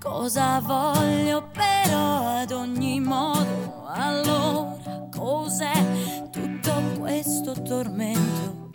cosa 0.00 0.60
voglio, 0.60 1.48
però 1.52 2.38
ad 2.38 2.50
ogni 2.52 3.00
modo, 3.00 3.84
allora 3.88 4.76
cos'è 5.14 6.28
tutto 6.30 6.72
questo 6.98 7.52
tormento 7.62 8.70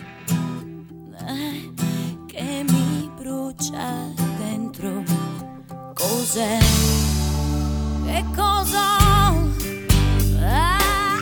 eh, 1.28 1.74
che 2.28 2.66
mi 2.68 3.10
brucia 3.18 4.06
dentro? 4.38 5.27
cos'è 5.98 6.60
e 8.06 8.24
cosa 8.36 9.28
ah, 10.46 11.18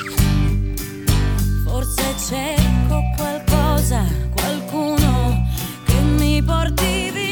forse 1.65 2.03
cerco 2.27 2.99
qualcosa 3.15 4.03
qualcuno 4.35 5.43
che 5.85 5.93
mi 6.01 6.43
porti 6.43 7.11
via 7.11 7.24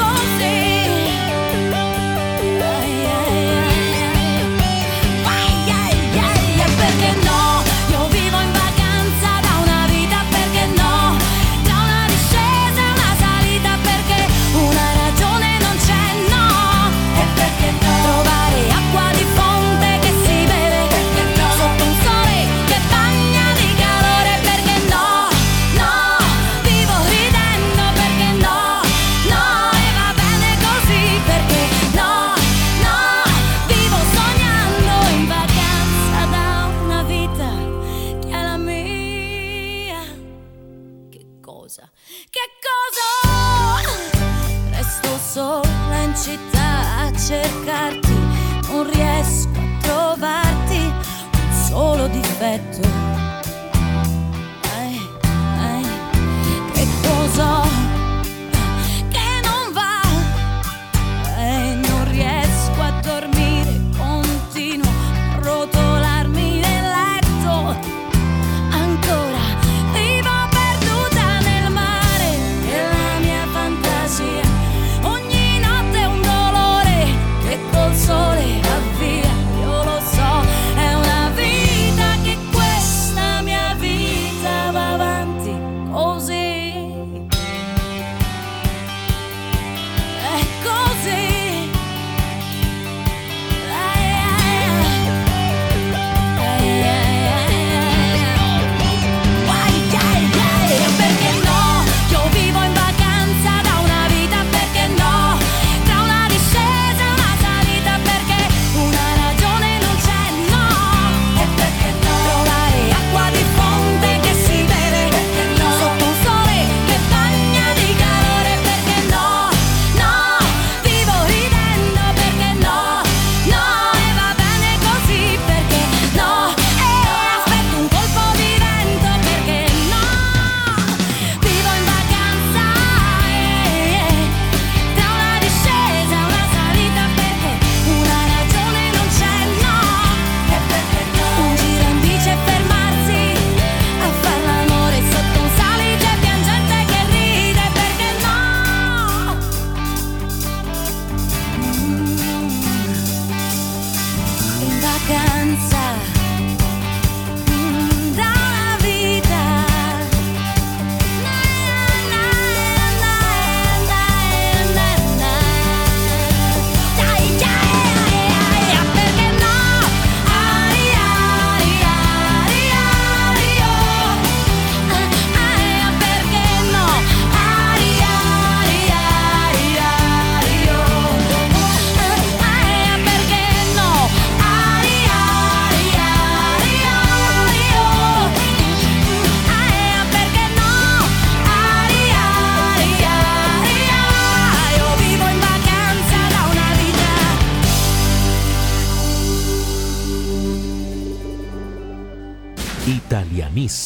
so 0.00 0.14
safe. 0.38 0.59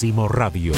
Massimo 0.04 0.26
Radio. 0.28 0.74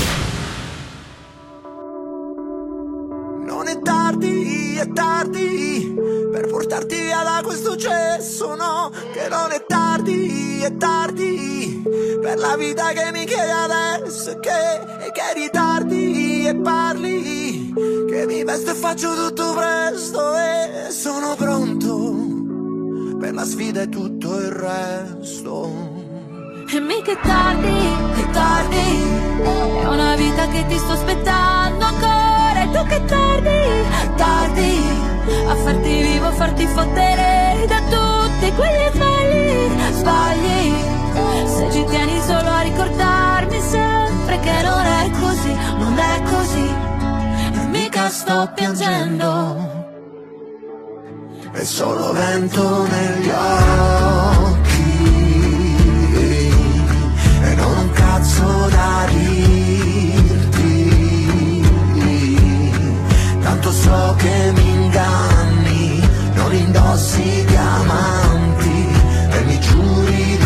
Non 3.44 3.66
è 3.66 3.82
tardi, 3.82 4.76
è 4.76 4.88
tardi 4.92 5.92
per 6.30 6.46
portarti 6.46 6.94
via 7.00 7.24
da 7.24 7.40
questo 7.42 7.74
cesso, 7.76 8.54
no? 8.54 8.92
Che 9.12 9.28
non 9.28 9.50
è 9.50 9.64
tardi, 9.66 10.60
è 10.62 10.76
tardi 10.76 11.82
per 12.22 12.38
la 12.38 12.54
vita 12.56 12.92
che 12.92 13.10
mi 13.10 13.24
chiedi 13.24 13.50
adesso. 13.50 14.38
Che, 14.38 15.10
che 15.12 15.34
ritardi 15.34 16.46
e 16.46 16.54
parli, 16.54 17.72
che 17.74 18.26
mi 18.26 18.44
vesto 18.44 18.70
e 18.70 18.74
faccio 18.74 19.12
tutto 19.12 19.54
presto 19.54 20.36
e 20.36 20.90
sono 20.92 21.34
pronto 21.34 23.16
per 23.18 23.34
la 23.34 23.44
sfida 23.44 23.82
e 23.82 23.88
tutto 23.88 24.36
il 24.38 24.50
resto. 24.52 25.95
E 26.68 26.80
mica 26.80 27.12
è 27.12 27.20
tardi, 27.20 27.78
che 28.16 28.30
tardi 28.32 29.04
È 29.82 29.86
una 29.86 30.16
vita 30.16 30.48
che 30.48 30.64
ti 30.66 30.76
sto 30.78 30.92
aspettando 30.94 31.84
ancora 31.84 32.62
E 32.62 32.70
tu 32.72 32.84
che 32.88 33.04
tardi, 33.04 33.58
tardi 34.16 34.80
A 35.46 35.54
farti 35.54 36.02
vivo, 36.02 36.30
farti 36.32 36.66
fottere 36.66 37.66
Da 37.68 37.80
tutti 37.82 38.52
quegli 38.52 38.90
sbagli, 38.92 39.70
sbagli 39.92 40.74
Se 41.46 41.70
ci 41.72 41.84
tieni 41.84 42.20
solo 42.22 42.48
a 42.50 42.60
ricordarmi 42.62 43.60
sempre 43.60 44.40
Che 44.40 44.62
non 44.62 44.84
è 44.86 45.10
così, 45.20 45.54
non 45.78 45.96
è 45.98 46.22
così 46.24 46.74
E 47.62 47.66
mica 47.66 48.08
sto 48.08 48.50
piangendo 48.54 49.74
è 51.52 51.64
solo 51.64 52.12
vento 52.12 52.86
negli 52.86 53.30
occhi 53.30 54.55
posso 58.40 58.68
tradirti, 58.68 61.64
tanto 63.42 63.72
so 63.72 64.12
che 64.18 64.52
mi 64.54 64.68
inganni, 64.68 66.06
non 66.34 66.54
indossi 66.54 67.44
diamanti 67.46 68.88
e 69.30 69.40
mi 69.44 69.58
giuri 69.60 70.36
di 70.38 70.45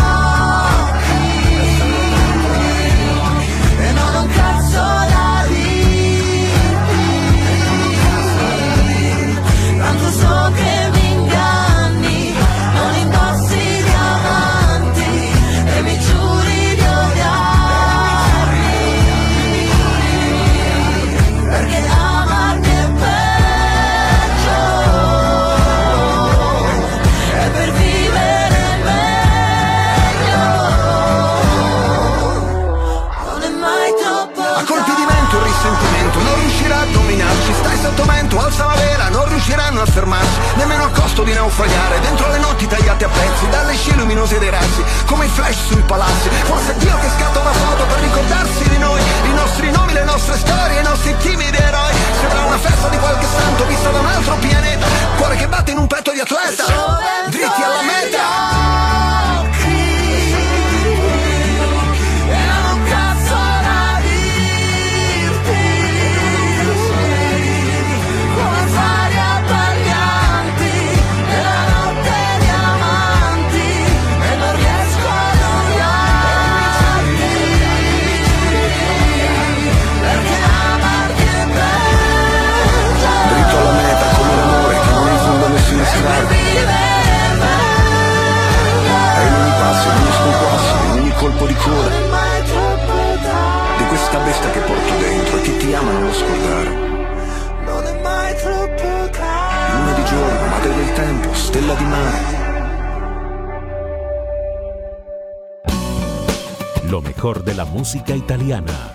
italiana. 108.51 108.91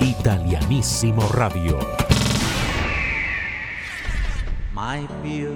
Italianissimo 0.00 1.22
Radio. 1.32 1.78
Mai 4.72 5.06
più 5.20 5.52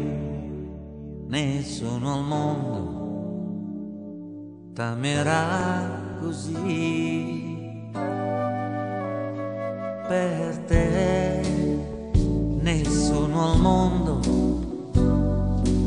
nessuno 1.29 2.15
al 2.15 2.23
mondo 2.25 3.07
t'amerà 4.75 6.19
così 6.21 7.91
per 10.09 10.59
te. 10.67 11.41
Nessuno 12.61 13.53
al 13.53 13.61
mondo 13.61 14.21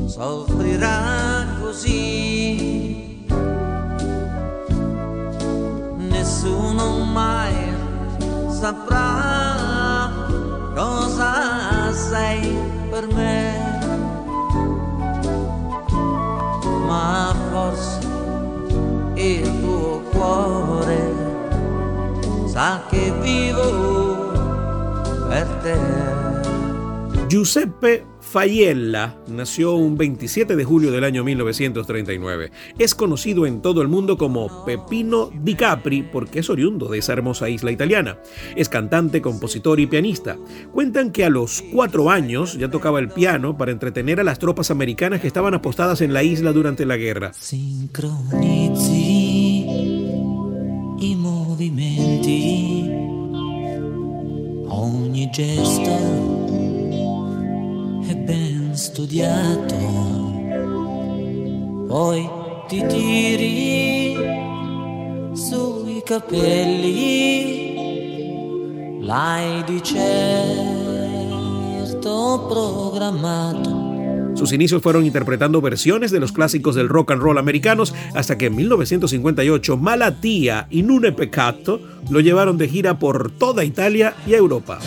soffrirà 0.07 1.47
così. 1.62 2.90
nessuno 6.43 6.99
mai 7.06 7.54
saprà 8.49 10.10
cosa 10.75 11.91
sei 11.93 12.58
per 12.89 13.06
me. 13.13 13.58
Ma 16.88 17.34
forse 17.51 18.08
il 19.15 19.60
tuo 19.62 20.01
cuore 20.12 21.13
sa 22.47 22.82
che 22.89 23.13
vivo 23.21 24.32
per 25.28 25.47
te. 25.61 27.28
Giuseppe 27.28 28.11
Fayella 28.32 29.17
nació 29.27 29.73
un 29.75 29.97
27 29.97 30.55
de 30.55 30.63
julio 30.63 30.89
del 30.89 31.03
año 31.03 31.21
1939. 31.21 32.49
Es 32.79 32.95
conocido 32.95 33.45
en 33.45 33.61
todo 33.61 33.82
el 33.82 33.89
mundo 33.89 34.17
como 34.17 34.63
Pepino 34.63 35.29
Di 35.43 35.55
Capri 35.55 36.01
porque 36.01 36.39
es 36.39 36.49
oriundo 36.49 36.88
de 36.88 36.99
esa 36.99 37.11
hermosa 37.11 37.49
isla 37.49 37.71
italiana. 37.71 38.19
Es 38.55 38.69
cantante, 38.69 39.21
compositor 39.21 39.82
y 39.82 39.86
pianista. 39.88 40.38
Cuentan 40.71 41.11
que 41.11 41.25
a 41.25 41.29
los 41.29 41.61
cuatro 41.73 42.09
años 42.09 42.57
ya 42.57 42.71
tocaba 42.71 42.99
el 42.99 43.09
piano 43.09 43.57
para 43.57 43.73
entretener 43.73 44.21
a 44.21 44.23
las 44.23 44.39
tropas 44.39 44.71
americanas 44.71 45.19
que 45.19 45.27
estaban 45.27 45.53
apostadas 45.53 45.99
en 45.99 46.13
la 46.13 46.23
isla 46.23 46.53
durante 46.53 46.86
la 46.86 46.95
guerra. 46.95 47.34
ogni 54.73 55.29
gesto. 55.36 56.41
Sus 74.34 74.53
inicios 74.53 74.82
fueron 74.82 75.05
interpretando 75.05 75.62
versiones 75.62 76.12
de 76.12 76.20
los 76.20 76.32
clásicos 76.34 76.76
del 76.76 76.89
rock 76.89 77.12
and 77.12 77.22
roll 77.22 77.38
americanos 77.38 77.93
hasta 78.14 78.38
que 78.38 78.47
en 78.47 78.55
1958 78.57 79.78
Malatía 79.78 80.68
y 80.70 80.82
Nune 80.84 81.12
Peccato 81.14 81.80
lo 82.09 82.20
llevaron 82.20 82.57
de 82.57 82.68
gira 82.68 82.99
por 82.99 83.32
toda 83.32 83.64
Italia 83.64 84.16
y 84.28 84.34
Europa. 84.34 84.80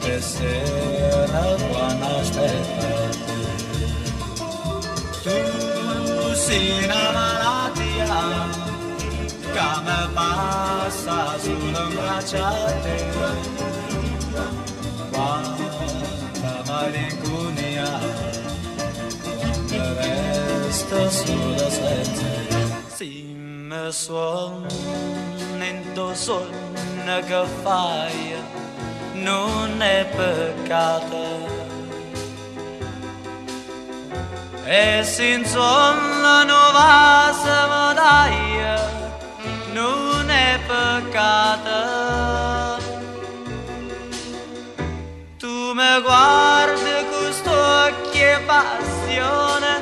pe 0.00 0.14
sera 0.30 1.40
toana 1.60 2.14
tu 5.24 6.34
sei 6.34 6.70
una 6.84 7.04
malattia 7.18 8.20
che 9.54 9.62
mi 9.86 10.02
passa 10.14 11.18
sull'abbracciate 11.42 12.92
quanta 15.10 16.52
malinconia 16.70 17.88
resta 19.98 21.10
sulla 21.10 21.70
sentenza 21.70 22.47
Mă 23.70 23.88
soamnă 23.90 24.98
într-o 25.72 26.12
somnă 26.14 27.16
că 27.28 27.44
faia 27.62 28.40
nu 29.24 29.46
ne 29.76 30.06
păcată 30.16 31.22
E 34.68 35.02
sin 35.02 35.44
suon 35.52 35.98
la 36.50 36.70
va 36.72 37.32
să 37.42 37.54
mă 37.68 37.94
daia 37.96 38.78
nu 39.74 40.22
ne 40.26 40.46
păcată 40.68 41.82
Tu 45.38 45.46
me 45.78 45.92
guardi 46.04 46.96
cu 47.10 47.32
stocchi 47.32 48.24
passione 48.48 49.74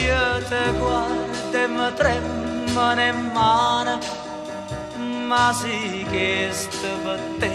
Io 0.00 0.38
te 0.48 0.78
guardo 0.78 1.58
e 1.58 1.66
mă 1.76 1.90
tremo 1.96 2.41
money 2.74 3.12
mana 3.12 4.00
Masi 5.28 6.06
chiesto 6.10 6.86
te 7.38 7.48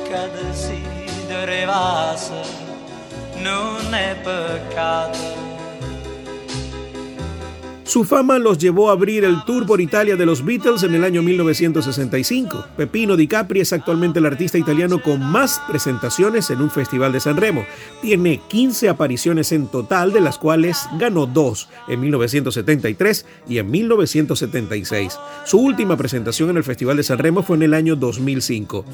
che 0.08 0.30
desiderevas 0.32 2.30
Non 3.36 3.94
è 3.94 4.16
peccato 4.22 5.49
Su 7.90 8.04
fama 8.04 8.38
los 8.38 8.58
llevó 8.58 8.88
a 8.88 8.92
abrir 8.92 9.24
el 9.24 9.44
tour 9.44 9.66
por 9.66 9.80
Italia 9.80 10.14
de 10.14 10.24
los 10.24 10.44
Beatles 10.44 10.84
en 10.84 10.94
el 10.94 11.02
año 11.02 11.22
1965. 11.24 12.64
Pepino 12.76 13.16
Di 13.16 13.26
Capri 13.26 13.58
es 13.62 13.72
actualmente 13.72 14.20
el 14.20 14.26
artista 14.26 14.58
italiano 14.58 15.02
con 15.02 15.20
más 15.20 15.60
presentaciones 15.68 16.50
en 16.50 16.60
un 16.62 16.70
festival 16.70 17.10
de 17.10 17.18
San 17.18 17.36
Remo. 17.36 17.64
Tiene 18.00 18.38
15 18.48 18.88
apariciones 18.88 19.50
en 19.50 19.66
total, 19.66 20.12
de 20.12 20.20
las 20.20 20.38
cuales 20.38 20.86
ganó 21.00 21.26
dos 21.26 21.68
en 21.88 22.00
1973 22.00 23.26
y 23.48 23.58
en 23.58 23.68
1976. 23.68 25.18
Su 25.44 25.58
última 25.58 25.96
presentación 25.96 26.50
en 26.50 26.58
el 26.58 26.62
Festival 26.64 26.96
de 26.96 27.02
San 27.02 27.18
Remo 27.18 27.42
fue 27.42 27.56
en 27.56 27.64
el 27.64 27.74
año 27.74 27.96
2005. 27.96 28.84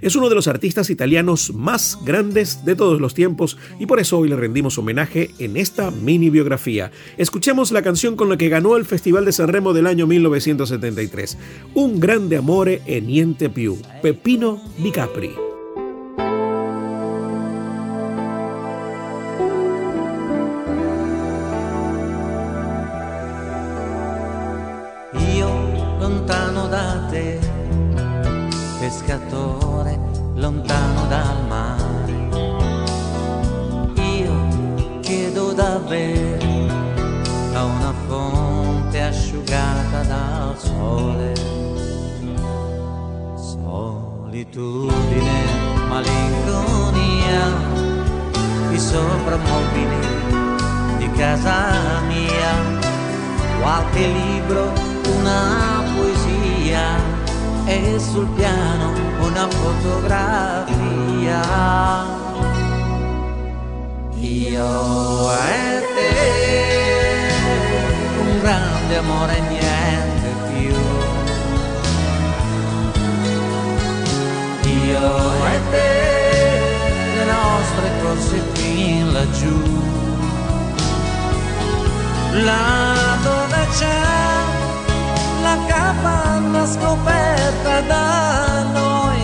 Es 0.00 0.14
uno 0.16 0.28
de 0.28 0.34
los 0.34 0.46
artistas 0.48 0.90
italianos 0.90 1.52
más 1.54 1.98
grandes 2.04 2.64
de 2.64 2.74
todos 2.76 3.00
los 3.00 3.14
tiempos 3.14 3.56
y 3.78 3.86
por 3.86 3.98
eso 4.00 4.18
hoy 4.18 4.28
le 4.28 4.36
rendimos 4.36 4.78
homenaje 4.78 5.30
en 5.38 5.56
esta 5.56 5.90
mini 5.90 6.30
biografía. 6.30 6.90
Escuchemos 7.16 7.72
la 7.72 7.82
canción 7.82 8.16
con 8.16 8.28
la 8.28 8.36
que 8.36 8.48
ganó 8.48 8.76
el 8.76 8.84
Festival 8.84 9.24
de 9.24 9.32
San 9.32 9.48
Remo 9.48 9.72
del 9.72 9.86
año 9.86 10.06
1973, 10.06 11.38
Un 11.74 12.00
grande 12.00 12.36
amore 12.36 12.82
e 12.86 13.00
niente 13.00 13.50
più, 13.50 13.76
Pepino 14.02 14.60
Di 14.78 14.90
Capri. 14.90 15.32
lontano 26.00 26.68
date, 26.68 27.38
lontano 30.40 31.06
dal 31.08 31.44
mare. 31.48 32.28
Io 34.00 34.48
chiedo 35.00 35.52
davvero 35.52 36.46
a 37.54 37.64
una 37.64 37.92
fonte 38.06 39.02
asciugata 39.02 40.02
dal 40.06 40.56
sole. 40.56 41.32
Solitudine, 43.34 45.42
malinconia, 45.88 47.56
i 48.70 48.78
soprammobili 48.78 50.06
di 50.98 51.10
casa 51.12 52.00
mia, 52.06 52.52
qualche 53.60 54.06
libro, 54.06 54.72
un'altra 55.18 55.77
e 57.68 57.98
sul 58.00 58.26
piano 58.34 58.88
una 59.20 59.46
fotografia. 59.48 61.40
Io 64.14 65.32
e 65.32 65.82
te, 65.94 67.30
un 68.22 68.40
grande 68.40 68.96
amore 68.96 69.36
e 69.36 69.40
niente 69.40 70.28
più. 70.48 70.74
Io 74.88 75.16
e 75.54 75.58
te, 75.70 75.92
le 77.16 77.24
nostre 77.32 77.90
cose 78.02 78.42
fin 78.54 79.12
laggiù. 79.12 79.86
Là 82.46 83.16
dove 83.22 83.60
c'è 83.76 84.06
la 85.42 85.56
capa 85.66 86.27
scoperta 86.68 87.80
da 87.88 88.62
noi 88.78 89.20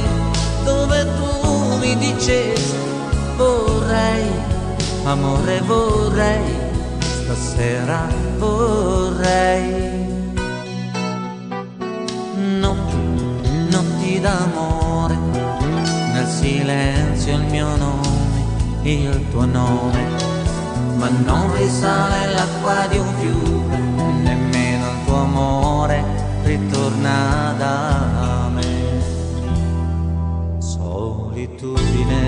dove 0.64 0.98
tu 1.18 1.76
mi 1.78 1.94
dicesti 1.96 2.76
vorrei, 3.36 4.26
amore 5.04 5.60
vorrei, 5.60 6.52
stasera 7.22 8.00
vorrei. 8.38 9.92
Notti, 12.60 13.36
notti 13.72 14.20
d'amore, 14.20 15.16
nel 16.14 16.26
silenzio 16.26 17.34
il 17.36 17.44
mio 17.54 17.76
nome, 17.76 18.40
il 18.82 19.22
tuo 19.30 19.44
nome, 19.44 20.02
ma 20.96 21.08
non 21.26 21.54
risale 21.56 22.32
l'acqua 22.34 22.86
di 22.88 22.98
un 22.98 23.12
fiume, 23.18 23.78
nemmeno 24.22 24.86
il 24.92 25.04
tuo 25.04 25.16
amore 25.16 26.13
ritorna 26.48 27.20
da 27.58 27.74
me. 28.54 28.70
Solitudine, 30.76 32.22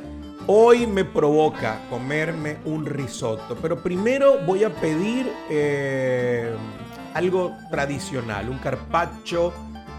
Hoy 0.51 0.87
me 0.87 1.05
provoca 1.05 1.79
comerme 1.91 2.57
un 2.65 2.87
risotto, 2.87 3.55
pero 3.61 3.83
primero 3.83 4.39
voy 4.47 4.65
a 4.65 4.71
pedir 4.71 5.31
eh, 5.51 6.51
algo 7.13 7.53
tradicional, 7.71 8.49
un 8.49 8.57
carpaccio. 8.57 9.53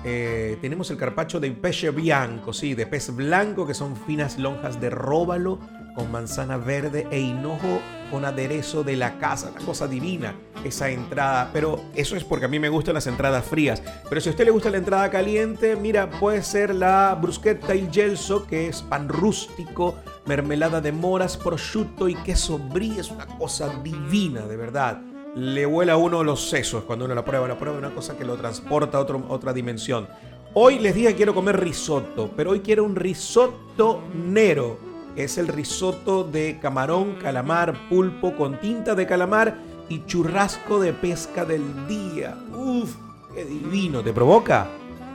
Eh, 0.04 0.58
tenemos 0.60 0.90
el 0.90 0.98
carpaccio 0.98 1.40
de 1.40 1.52
peche 1.52 1.92
blanco, 1.92 2.52
sí, 2.52 2.74
de 2.74 2.88
pez 2.88 3.16
blanco, 3.16 3.68
que 3.68 3.76
son 3.76 3.96
finas 3.96 4.40
lonjas 4.40 4.82
de 4.82 4.90
róbalo 4.90 5.60
con 5.96 6.12
manzana 6.12 6.58
verde 6.58 7.06
e 7.12 7.20
hinojo 7.20 7.80
con 8.10 8.26
aderezo 8.26 8.84
de 8.84 8.96
la 8.96 9.20
casa. 9.20 9.52
Una 9.56 9.64
cosa 9.66 9.88
divina 9.88 10.34
esa 10.64 10.90
entrada. 10.90 11.50
Pero 11.54 11.80
eso 11.94 12.16
es 12.16 12.24
porque 12.24 12.46
a 12.46 12.48
mí 12.48 12.58
me 12.58 12.70
gustan 12.70 12.94
las 12.96 13.06
entradas 13.06 13.46
frías. 13.46 13.84
Pero 14.08 14.20
si 14.22 14.30
a 14.30 14.32
usted 14.32 14.46
le 14.46 14.52
gusta 14.52 14.70
la 14.72 14.78
entrada 14.78 15.12
caliente, 15.12 15.76
mira, 15.76 16.10
puede 16.10 16.42
ser 16.42 16.74
la 16.74 17.16
bruschetta 17.22 17.76
y 17.76 17.88
gelso, 17.92 18.48
que 18.48 18.68
es 18.68 18.82
pan 18.82 19.10
rústico 19.10 19.96
mermelada 20.30 20.80
de 20.80 20.92
moras, 20.92 21.38
prosciutto 21.38 22.08
y 22.08 22.14
queso 22.14 22.60
brie. 22.60 23.00
Es 23.00 23.10
una 23.10 23.26
cosa 23.26 23.68
divina, 23.84 24.42
de 24.46 24.56
verdad. 24.58 25.02
Le 25.36 25.66
vuela 25.66 25.94
a 25.94 25.98
uno 25.98 26.24
los 26.24 26.50
sesos 26.52 26.84
cuando 26.84 27.06
uno 27.06 27.16
la 27.16 27.26
prueba. 27.26 27.48
La 27.48 27.58
prueba 27.58 27.78
es 27.80 27.84
una 27.84 27.94
cosa 27.96 28.16
que 28.16 28.24
lo 28.26 28.36
transporta 28.36 29.00
a 29.00 29.02
otra 29.02 29.54
dimensión. 29.54 30.08
Hoy 30.54 30.78
les 30.80 30.94
dije 30.94 31.08
que 31.10 31.16
quiero 31.16 31.34
comer 31.34 31.60
risotto, 31.60 32.32
pero 32.36 32.52
hoy 32.52 32.60
quiero 32.60 32.84
un 32.84 32.96
risotto 32.96 34.04
nero. 34.14 34.78
es 35.16 35.38
el 35.40 35.48
risotto 35.48 36.24
de 36.24 36.60
camarón, 36.62 37.16
calamar, 37.16 37.76
pulpo 37.90 38.36
con 38.38 38.60
tinta 38.60 38.94
de 38.96 39.06
calamar 39.08 39.58
y 39.90 40.06
churrasco 40.06 40.80
de 40.80 40.94
pesca 40.94 41.44
del 41.44 41.64
día. 41.88 42.38
Uf, 42.56 42.96
qué 43.34 43.44
divino. 43.46 44.02
¿Te 44.04 44.14
provoca? 44.14 44.68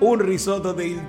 un 0.07 0.19
risotto 0.21 0.75
de 0.75 0.87
il 0.89 1.03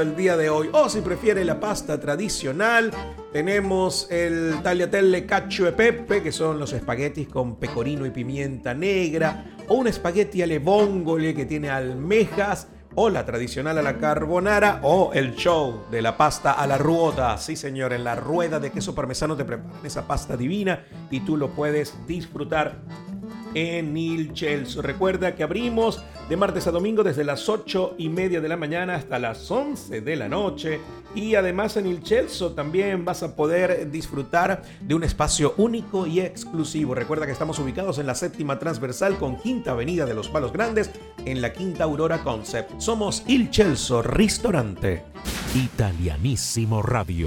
el 0.00 0.16
día 0.16 0.36
de 0.36 0.50
hoy. 0.50 0.68
O 0.72 0.88
si 0.88 1.00
prefiere 1.00 1.44
la 1.44 1.60
pasta 1.60 2.00
tradicional, 2.00 2.90
tenemos 3.32 4.08
el 4.10 4.56
tagliatelle 4.64 5.24
cacio 5.26 5.68
e 5.68 5.72
pepe, 5.72 6.22
que 6.24 6.32
son 6.32 6.58
los 6.58 6.72
espaguetis 6.72 7.28
con 7.28 7.56
pecorino 7.56 8.04
y 8.04 8.10
pimienta 8.10 8.74
negra, 8.74 9.44
o 9.68 9.74
un 9.74 9.86
espagueti 9.86 10.42
alle 10.42 10.58
vongole 10.58 11.34
que 11.34 11.46
tiene 11.46 11.70
almejas, 11.70 12.66
o 12.96 13.08
la 13.08 13.24
tradicional 13.24 13.78
a 13.78 13.82
la 13.82 13.98
carbonara, 13.98 14.80
o 14.82 15.12
el 15.14 15.36
show 15.36 15.84
de 15.92 16.02
la 16.02 16.16
pasta 16.16 16.50
a 16.52 16.66
la 16.66 16.78
ruota. 16.78 17.38
Sí, 17.38 17.54
señor, 17.54 17.92
en 17.92 18.02
la 18.02 18.16
rueda 18.16 18.58
de 18.58 18.72
queso 18.72 18.92
parmesano 18.92 19.36
te 19.36 19.44
preparan 19.44 19.86
esa 19.86 20.06
pasta 20.08 20.36
divina 20.36 20.84
y 21.12 21.20
tú 21.20 21.36
lo 21.36 21.50
puedes 21.50 21.94
disfrutar 22.08 22.82
en 23.54 23.96
Il 23.96 24.32
chelso 24.32 24.82
Recuerda 24.82 25.34
que 25.34 25.42
abrimos 25.42 26.02
de 26.28 26.36
martes 26.36 26.66
a 26.66 26.70
domingo 26.70 27.02
desde 27.02 27.24
las 27.24 27.48
8 27.48 27.94
y 27.98 28.08
media 28.08 28.40
de 28.40 28.48
la 28.48 28.56
mañana 28.56 28.94
hasta 28.94 29.18
las 29.18 29.50
11 29.50 30.00
de 30.00 30.16
la 30.16 30.28
noche. 30.28 30.80
Y 31.14 31.34
además 31.34 31.76
en 31.76 31.86
Il 31.86 32.02
chelso 32.02 32.52
también 32.52 33.04
vas 33.04 33.22
a 33.22 33.36
poder 33.36 33.90
disfrutar 33.90 34.62
de 34.80 34.94
un 34.94 35.04
espacio 35.04 35.52
único 35.58 36.06
y 36.06 36.20
exclusivo. 36.20 36.94
Recuerda 36.94 37.26
que 37.26 37.32
estamos 37.32 37.58
ubicados 37.58 37.98
en 37.98 38.06
la 38.06 38.14
séptima 38.14 38.58
transversal 38.58 39.18
con 39.18 39.36
quinta 39.40 39.72
avenida 39.72 40.06
de 40.06 40.14
los 40.14 40.28
Palos 40.28 40.52
Grandes 40.52 40.90
en 41.26 41.42
la 41.42 41.52
quinta 41.52 41.84
Aurora 41.84 42.22
Concept. 42.22 42.80
Somos 42.80 43.22
Il 43.26 43.42
Ilchelso 43.42 44.00
Restaurante. 44.02 45.02
Italianísimo 45.54 46.80
Radio. 46.80 47.26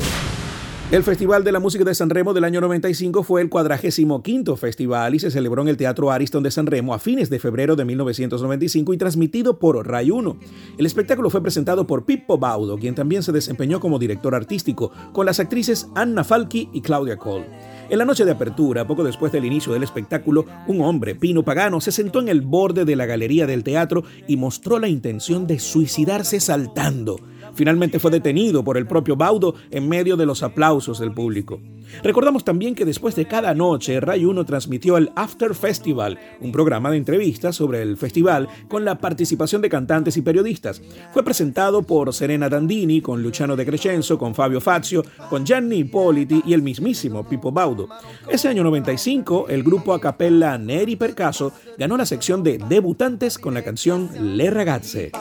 El 0.92 1.02
Festival 1.02 1.44
de 1.44 1.52
la 1.52 1.60
Música 1.60 1.84
de 1.84 1.96
San 1.96 2.12
Remo 2.12 2.32
del 2.36 2.44
año 2.44 2.62
95 2.62 3.24
fue 3.24 3.42
el 3.42 3.50
cuadragésimo 3.50 4.22
quinto 4.22 4.56
festival 4.56 5.16
y 5.16 5.20
se 5.20 5.32
celebró 5.32 5.64
en 5.64 5.68
el 5.70 5.78
Teatro 5.78 6.12
Ariston 6.12 6.44
de 6.44 6.52
San 6.52 6.68
Remo 6.68 6.94
a 6.94 7.00
fines 7.00 7.32
de 7.32 7.40
febrero 7.40 7.76
de 7.76 7.86
1995 7.86 8.94
y 8.94 8.98
transmitido 8.98 9.58
por 9.58 9.86
Rai 9.88 10.12
1. 10.12 10.38
El 10.78 10.86
espectáculo 10.86 11.32
fue 11.32 11.42
presentado 11.42 11.88
por 11.88 12.06
Pippo 12.06 12.38
Baudo, 12.38 12.78
quien 12.78 12.94
también 12.94 13.24
se 13.24 13.32
desempeñó 13.32 13.80
como 13.80 13.98
director 13.98 14.36
artístico, 14.36 14.92
con 15.12 15.26
las 15.26 15.40
actrices 15.40 15.88
Anna 15.96 16.24
Falchi 16.24 16.70
y 16.72 16.82
Claudia 16.82 17.18
Cole. 17.18 17.46
En 17.90 17.98
la 17.98 18.06
noche 18.06 18.24
de 18.24 18.32
apertura, 18.32 18.86
poco 18.86 19.04
después 19.04 19.32
del 19.32 19.46
inicio 19.46 19.74
del 19.74 19.82
espectáculo, 19.82 20.46
un 20.68 20.82
hombre, 20.82 21.16
Pino 21.16 21.42
Pagano, 21.44 21.82
se 21.82 21.92
sentó 21.92 22.20
en 22.20 22.30
el 22.30 22.42
borde 22.42 22.86
de 22.86 22.96
la 22.96 23.08
galería 23.08 23.48
del 23.48 23.64
teatro 23.64 24.04
y 24.28 24.38
mostró 24.38 24.78
la 24.78 24.88
intención 24.88 25.48
de 25.48 25.58
suicidarse 25.58 26.40
saltando. 26.40 27.18
Finalmente 27.56 27.99
fue 27.99 28.12
detenido 28.12 28.64
por 28.66 28.76
el 28.78 28.86
propio 28.86 29.16
Baudo 29.16 29.56
en 29.72 29.88
medio 29.88 30.18
de 30.18 30.26
los 30.26 30.43
aplausos 30.43 30.99
del 30.99 31.14
público. 31.14 31.62
Recordamos 32.03 32.43
también 32.43 32.76
que 32.76 32.84
después 32.84 33.16
de 33.16 33.28
cada 33.28 33.53
noche, 33.53 33.99
Ray 34.01 34.26
1 34.26 34.43
transmitió 34.43 34.97
el 34.97 35.12
After 35.16 35.56
Festival, 35.56 36.20
un 36.41 36.51
programa 36.51 36.91
de 36.91 36.97
entrevistas 36.97 37.56
sobre 37.56 37.82
el 37.82 37.95
festival 37.95 38.49
con 38.68 38.84
la 38.84 38.97
participación 38.99 39.62
de 39.62 39.70
cantantes 39.70 40.18
y 40.18 40.22
periodistas. 40.22 40.82
Fue 41.14 41.24
presentado 41.24 41.84
por 41.84 42.14
Serena 42.14 42.49
Dandini, 42.49 42.99
con 43.01 43.24
Luciano 43.24 43.56
De 43.56 43.66
Crescenzo, 43.66 44.18
con 44.18 44.36
Fabio 44.36 44.60
Fazio, 44.60 45.06
con 45.30 45.45
Gianni 45.45 45.86
Politi 45.86 46.41
y 46.45 46.53
el 46.53 46.62
mismísimo 46.62 47.24
Pipo 47.28 47.53
Baudo. 47.53 47.88
Ese 48.30 48.49
año 48.49 48.64
95, 48.64 49.45
el 49.47 49.64
grupo 49.64 49.93
a 49.93 50.01
capella 50.01 50.58
Neri 50.58 50.97
Percaso 50.97 51.53
ganó 51.78 51.95
la 51.95 52.06
sección 52.06 52.43
de 52.43 52.58
debutantes 52.58 53.38
con 53.38 53.53
la 53.53 53.64
canción 53.64 54.10
Le 54.38 54.49
Ragazze. 54.49 55.12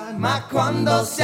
cuando 0.50 1.04
se 1.04 1.22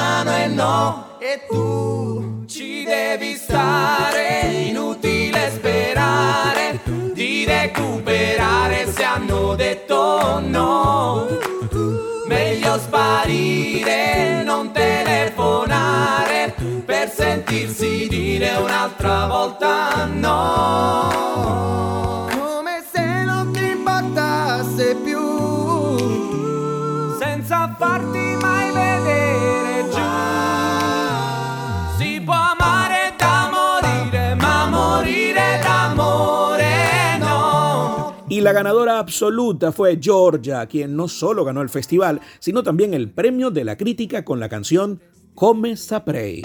mano 0.00 0.30
e 0.40 0.48
no 0.56 1.04
E 1.20 1.38
tu 1.48 2.44
ci 2.48 2.84
devi 2.84 3.34
stare 3.36 4.40
Inutile 4.70 5.50
sperare 5.52 6.80
di 7.12 7.44
recuperare 7.44 8.90
se 8.90 9.02
hanno 9.02 9.54
detto 9.54 10.40
no 10.42 11.26
Meglio 12.26 12.78
sparire, 12.78 14.42
non 14.44 14.70
telefonare 14.72 16.54
Per 16.86 17.10
sentirsi 17.10 18.06
dire 18.08 18.54
un'altra 18.54 19.26
volta 19.26 20.04
no 20.06 22.28
Y 38.40 38.42
la 38.42 38.52
ganadora 38.54 38.98
absoluta 38.98 39.70
fue 39.70 39.98
Georgia, 40.00 40.64
quien 40.64 40.96
no 40.96 41.08
solo 41.08 41.44
ganó 41.44 41.60
el 41.60 41.68
festival, 41.68 42.22
sino 42.38 42.62
también 42.62 42.94
el 42.94 43.10
premio 43.12 43.50
de 43.50 43.64
la 43.64 43.76
crítica 43.76 44.24
con 44.24 44.40
la 44.40 44.48
canción 44.48 44.98
Come 45.34 45.76
Saprey. 45.76 46.40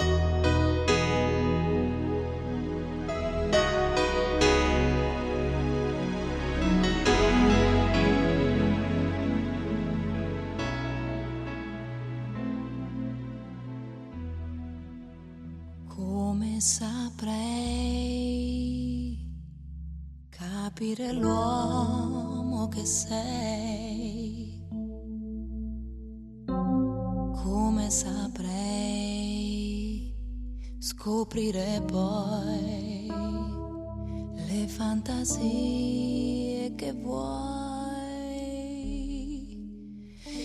capire 20.94 21.12
l'uomo 21.12 22.68
che 22.68 22.84
sei. 22.84 24.64
Come 26.46 27.90
saprei 27.90 30.14
scoprire 30.78 31.82
poi 31.86 33.10
le 34.48 34.68
fantasie 34.68 36.72
che 36.76 36.92
vuoi. 36.92 37.94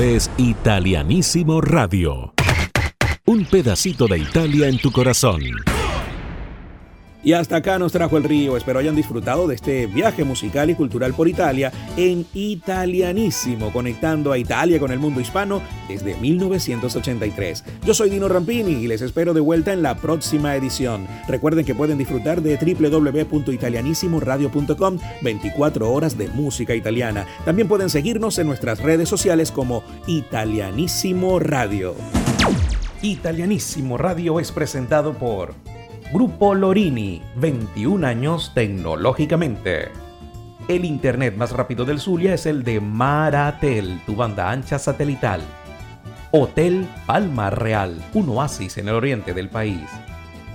es 0.00 0.30
Italianísimo 0.38 1.60
Radio. 1.60 2.32
Un 3.26 3.44
pedacito 3.44 4.06
de 4.06 4.18
Italia 4.18 4.68
en 4.68 4.78
tu 4.78 4.90
corazón. 4.90 5.42
Y 7.24 7.34
hasta 7.34 7.54
acá 7.56 7.78
nos 7.78 7.92
trajo 7.92 8.16
el 8.16 8.24
río. 8.24 8.56
Espero 8.56 8.80
hayan 8.80 8.96
disfrutado 8.96 9.46
de 9.46 9.54
este 9.54 9.86
viaje 9.86 10.24
musical 10.24 10.70
y 10.70 10.74
cultural 10.74 11.14
por 11.14 11.28
Italia 11.28 11.70
en 11.96 12.26
italianísimo, 12.34 13.72
conectando 13.72 14.32
a 14.32 14.38
Italia 14.38 14.80
con 14.80 14.90
el 14.90 14.98
mundo 14.98 15.20
hispano 15.20 15.62
desde 15.88 16.16
1983. 16.16 17.64
Yo 17.86 17.94
soy 17.94 18.10
Dino 18.10 18.28
Rampini 18.28 18.72
y 18.72 18.88
les 18.88 19.02
espero 19.02 19.34
de 19.34 19.40
vuelta 19.40 19.72
en 19.72 19.82
la 19.84 19.96
próxima 19.98 20.56
edición. 20.56 21.06
Recuerden 21.28 21.64
que 21.64 21.76
pueden 21.76 21.96
disfrutar 21.96 22.42
de 22.42 22.56
www.italianísimoradio.com, 22.56 24.98
24 25.22 25.92
horas 25.92 26.18
de 26.18 26.26
música 26.28 26.74
italiana. 26.74 27.24
También 27.44 27.68
pueden 27.68 27.88
seguirnos 27.88 28.36
en 28.38 28.48
nuestras 28.48 28.80
redes 28.80 29.08
sociales 29.08 29.52
como 29.52 29.84
Italianísimo 30.08 31.38
Radio. 31.38 31.94
Italianísimo 33.00 33.96
Radio 33.96 34.40
es 34.40 34.50
presentado 34.52 35.14
por 35.14 35.54
Grupo 36.12 36.52
Lorini, 36.54 37.22
21 37.36 38.06
años 38.06 38.50
tecnológicamente. 38.52 39.88
El 40.68 40.84
internet 40.84 41.34
más 41.38 41.52
rápido 41.52 41.86
del 41.86 42.00
Zulia 42.00 42.34
es 42.34 42.44
el 42.44 42.64
de 42.64 42.82
Maratel, 42.82 43.98
tu 44.04 44.14
banda 44.14 44.50
ancha 44.50 44.78
satelital. 44.78 45.40
Hotel 46.30 46.86
Palma 47.06 47.48
Real, 47.48 47.98
un 48.12 48.28
oasis 48.28 48.76
en 48.76 48.90
el 48.90 48.96
oriente 48.96 49.32
del 49.32 49.48
país. 49.48 49.88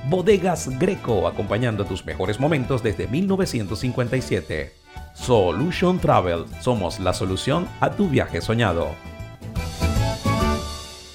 Bodegas 0.09 0.77
Greco, 0.77 1.25
acompañando 1.27 1.85
tus 1.85 2.05
mejores 2.05 2.39
momentos 2.39 2.83
desde 2.83 3.07
1957. 3.07 4.73
Solution 5.15 5.97
Travel, 5.97 6.45
somos 6.61 6.99
la 6.99 7.15
solución 7.15 7.67
a 7.79 7.89
tu 7.89 8.07
viaje 8.07 8.41
soñado. 8.41 8.89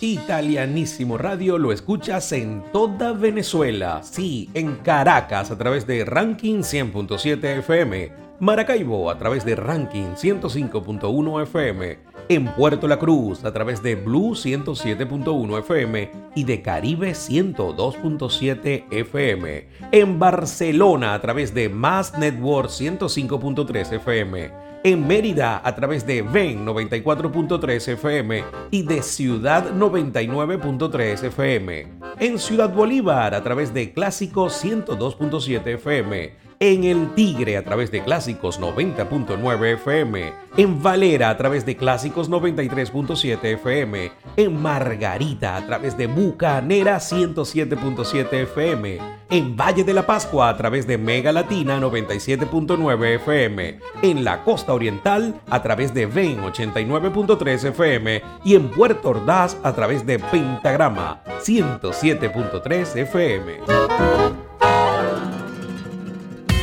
Italianísimo 0.04 1.16
Radio 1.16 1.58
lo 1.58 1.70
escuchas 1.70 2.32
en 2.32 2.64
toda 2.72 3.12
Venezuela, 3.12 4.00
sí, 4.02 4.50
en 4.52 4.74
Caracas 4.78 5.52
a 5.52 5.56
través 5.56 5.86
de 5.86 6.04
Ranking 6.04 6.62
100.7 6.62 7.58
FM, 7.60 8.10
Maracaibo 8.40 9.08
a 9.12 9.16
través 9.18 9.44
de 9.44 9.54
Ranking 9.54 10.08
105.1 10.16 11.42
FM, 11.44 11.98
en 12.30 12.46
Puerto 12.48 12.88
La 12.88 12.98
Cruz 12.98 13.44
a 13.44 13.52
través 13.52 13.80
de 13.80 13.94
Blue 13.94 14.30
107.1 14.34 15.60
FM 15.60 16.10
y 16.34 16.42
de 16.42 16.62
Caribe 16.62 17.10
102.7 17.12 18.86
FM, 18.90 19.68
en 19.92 20.18
Barcelona 20.18 21.14
a 21.14 21.20
través 21.20 21.54
de 21.54 21.68
Mass 21.68 22.18
Network 22.18 22.70
105.3 22.70 23.92
FM, 23.92 24.61
en 24.84 25.06
Mérida 25.06 25.60
a 25.62 25.74
través 25.74 26.04
de 26.06 26.22
VEN 26.22 26.66
94.3 26.66 27.88
FM 27.92 28.44
y 28.70 28.82
de 28.82 29.02
Ciudad 29.02 29.72
99.3 29.74 31.22
FM, 31.24 31.86
en 32.18 32.38
Ciudad 32.38 32.72
Bolívar 32.72 33.34
a 33.34 33.42
través 33.42 33.72
de 33.72 33.92
Clásico 33.92 34.46
102.7 34.46 35.66
FM 35.74 36.41
en 36.62 36.84
El 36.84 37.12
Tigre 37.16 37.56
a 37.56 37.64
través 37.64 37.90
de 37.90 38.04
Clásicos 38.04 38.60
90.9 38.60 39.74
FM, 39.74 40.32
en 40.56 40.80
Valera 40.80 41.30
a 41.30 41.36
través 41.36 41.66
de 41.66 41.74
Clásicos 41.76 42.30
93.7 42.30 43.42
FM, 43.54 44.12
en 44.36 44.62
Margarita 44.62 45.56
a 45.56 45.66
través 45.66 45.96
de 45.96 46.06
Bucanera 46.06 46.98
107.7 46.98 48.32
FM, 48.44 48.98
en 49.28 49.56
Valle 49.56 49.82
de 49.82 49.92
la 49.92 50.06
Pascua 50.06 50.50
a 50.50 50.56
través 50.56 50.86
de 50.86 50.98
Mega 50.98 51.32
Latina 51.32 51.80
97.9 51.80 53.14
FM, 53.16 53.80
en 54.02 54.22
la 54.22 54.44
Costa 54.44 54.72
Oriental 54.72 55.40
a 55.50 55.60
través 55.64 55.92
de 55.92 56.06
Ven 56.06 56.40
89.3 56.42 57.64
FM 57.70 58.22
y 58.44 58.54
en 58.54 58.68
Puerto 58.70 59.08
Ordaz 59.08 59.56
a 59.64 59.72
través 59.74 60.06
de 60.06 60.20
Pentagrama 60.20 61.24
107.3 61.44 62.94
FM 62.98 64.41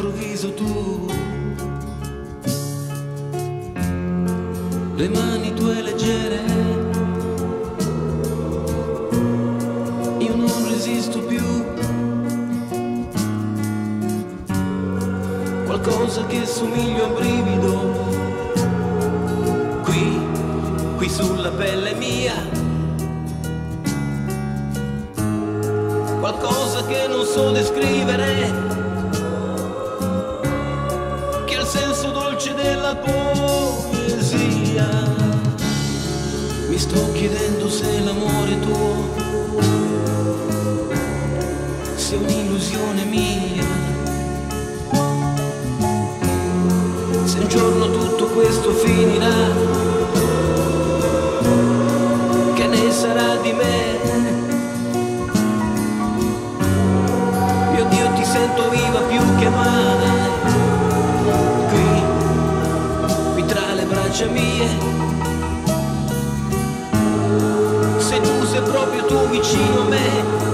all'improvviso 0.00 0.50
tu. 0.54 1.08
Le 4.96 5.08
mani 5.08 5.52
tue 5.54 5.82
leggere, 5.82 6.40
io 10.18 10.36
non 10.36 10.68
resisto 10.68 11.18
più. 11.22 11.44
Qualcosa 15.66 16.26
che 16.26 16.46
somiglio 16.46 17.04
a 17.04 17.06
un 17.06 17.14
brivido, 17.18 17.74
qui, 19.84 20.20
qui 20.96 21.08
sulla 21.08 21.50
pelle 21.50 21.94
mia. 21.94 22.58
qualcosa 26.20 26.84
che 26.86 27.06
non 27.08 27.24
so 27.24 27.50
descrivere 27.50 28.68
sto 36.90 37.08
chiedendo 37.12 37.68
se 37.70 38.00
l'amore 38.00 38.58
tuo 38.58 39.08
sia 41.94 42.18
un'illusione 42.18 43.04
mia. 43.04 43.62
Se 47.22 47.38
un 47.38 47.46
giorno 47.46 47.88
tutto 47.92 48.26
questo 48.30 48.72
finirà, 48.72 49.36
che 52.54 52.66
ne 52.66 52.90
sarà 52.90 53.36
di 53.36 53.52
me? 53.52 53.78
Io 57.78 57.84
Dio 57.84 58.10
ti 58.16 58.24
sento 58.24 58.68
viva 58.70 58.98
più 59.02 59.20
che 59.38 59.48
mai, 59.48 60.30
qui, 61.68 63.32
qui 63.34 63.44
tra 63.46 63.74
le 63.74 63.84
braccia 63.84 64.26
mie. 64.26 64.99
proprio 68.70 69.04
tu 69.06 69.28
vicino 69.28 69.80
a 69.82 69.88
me 69.88 70.49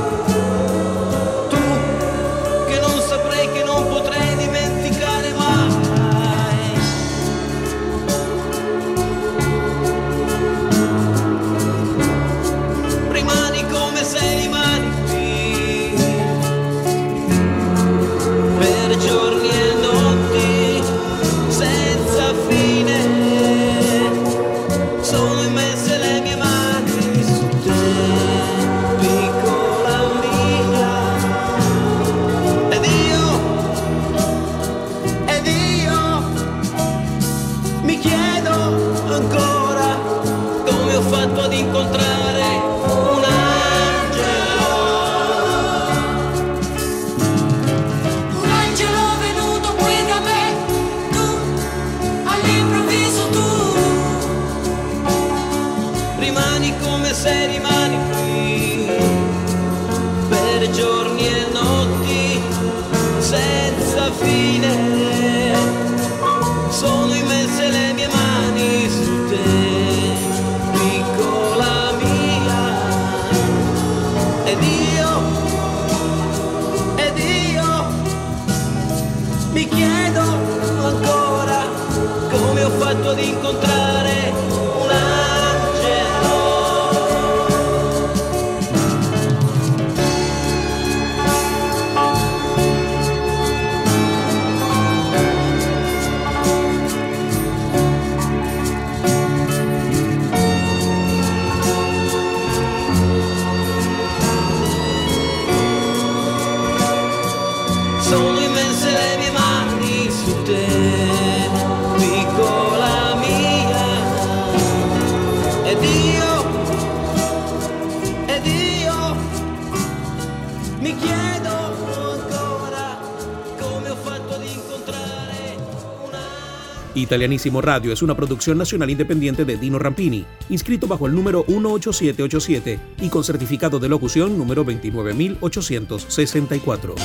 Italianísimo 127.06 127.60
Radio 127.62 127.92
es 127.92 128.02
una 128.02 128.16
producción 128.16 128.58
nacional 128.58 128.90
independiente 128.90 129.44
de 129.44 129.56
Dino 129.56 129.78
Rampini, 129.78 130.26
inscrito 130.50 130.88
bajo 130.88 131.06
el 131.06 131.14
número 131.14 131.44
18787 131.46 132.80
y 133.00 133.08
con 133.10 133.22
certificado 133.22 133.78
de 133.78 133.88
locución 133.88 134.36
número 134.36 134.64
29864. 134.64 136.96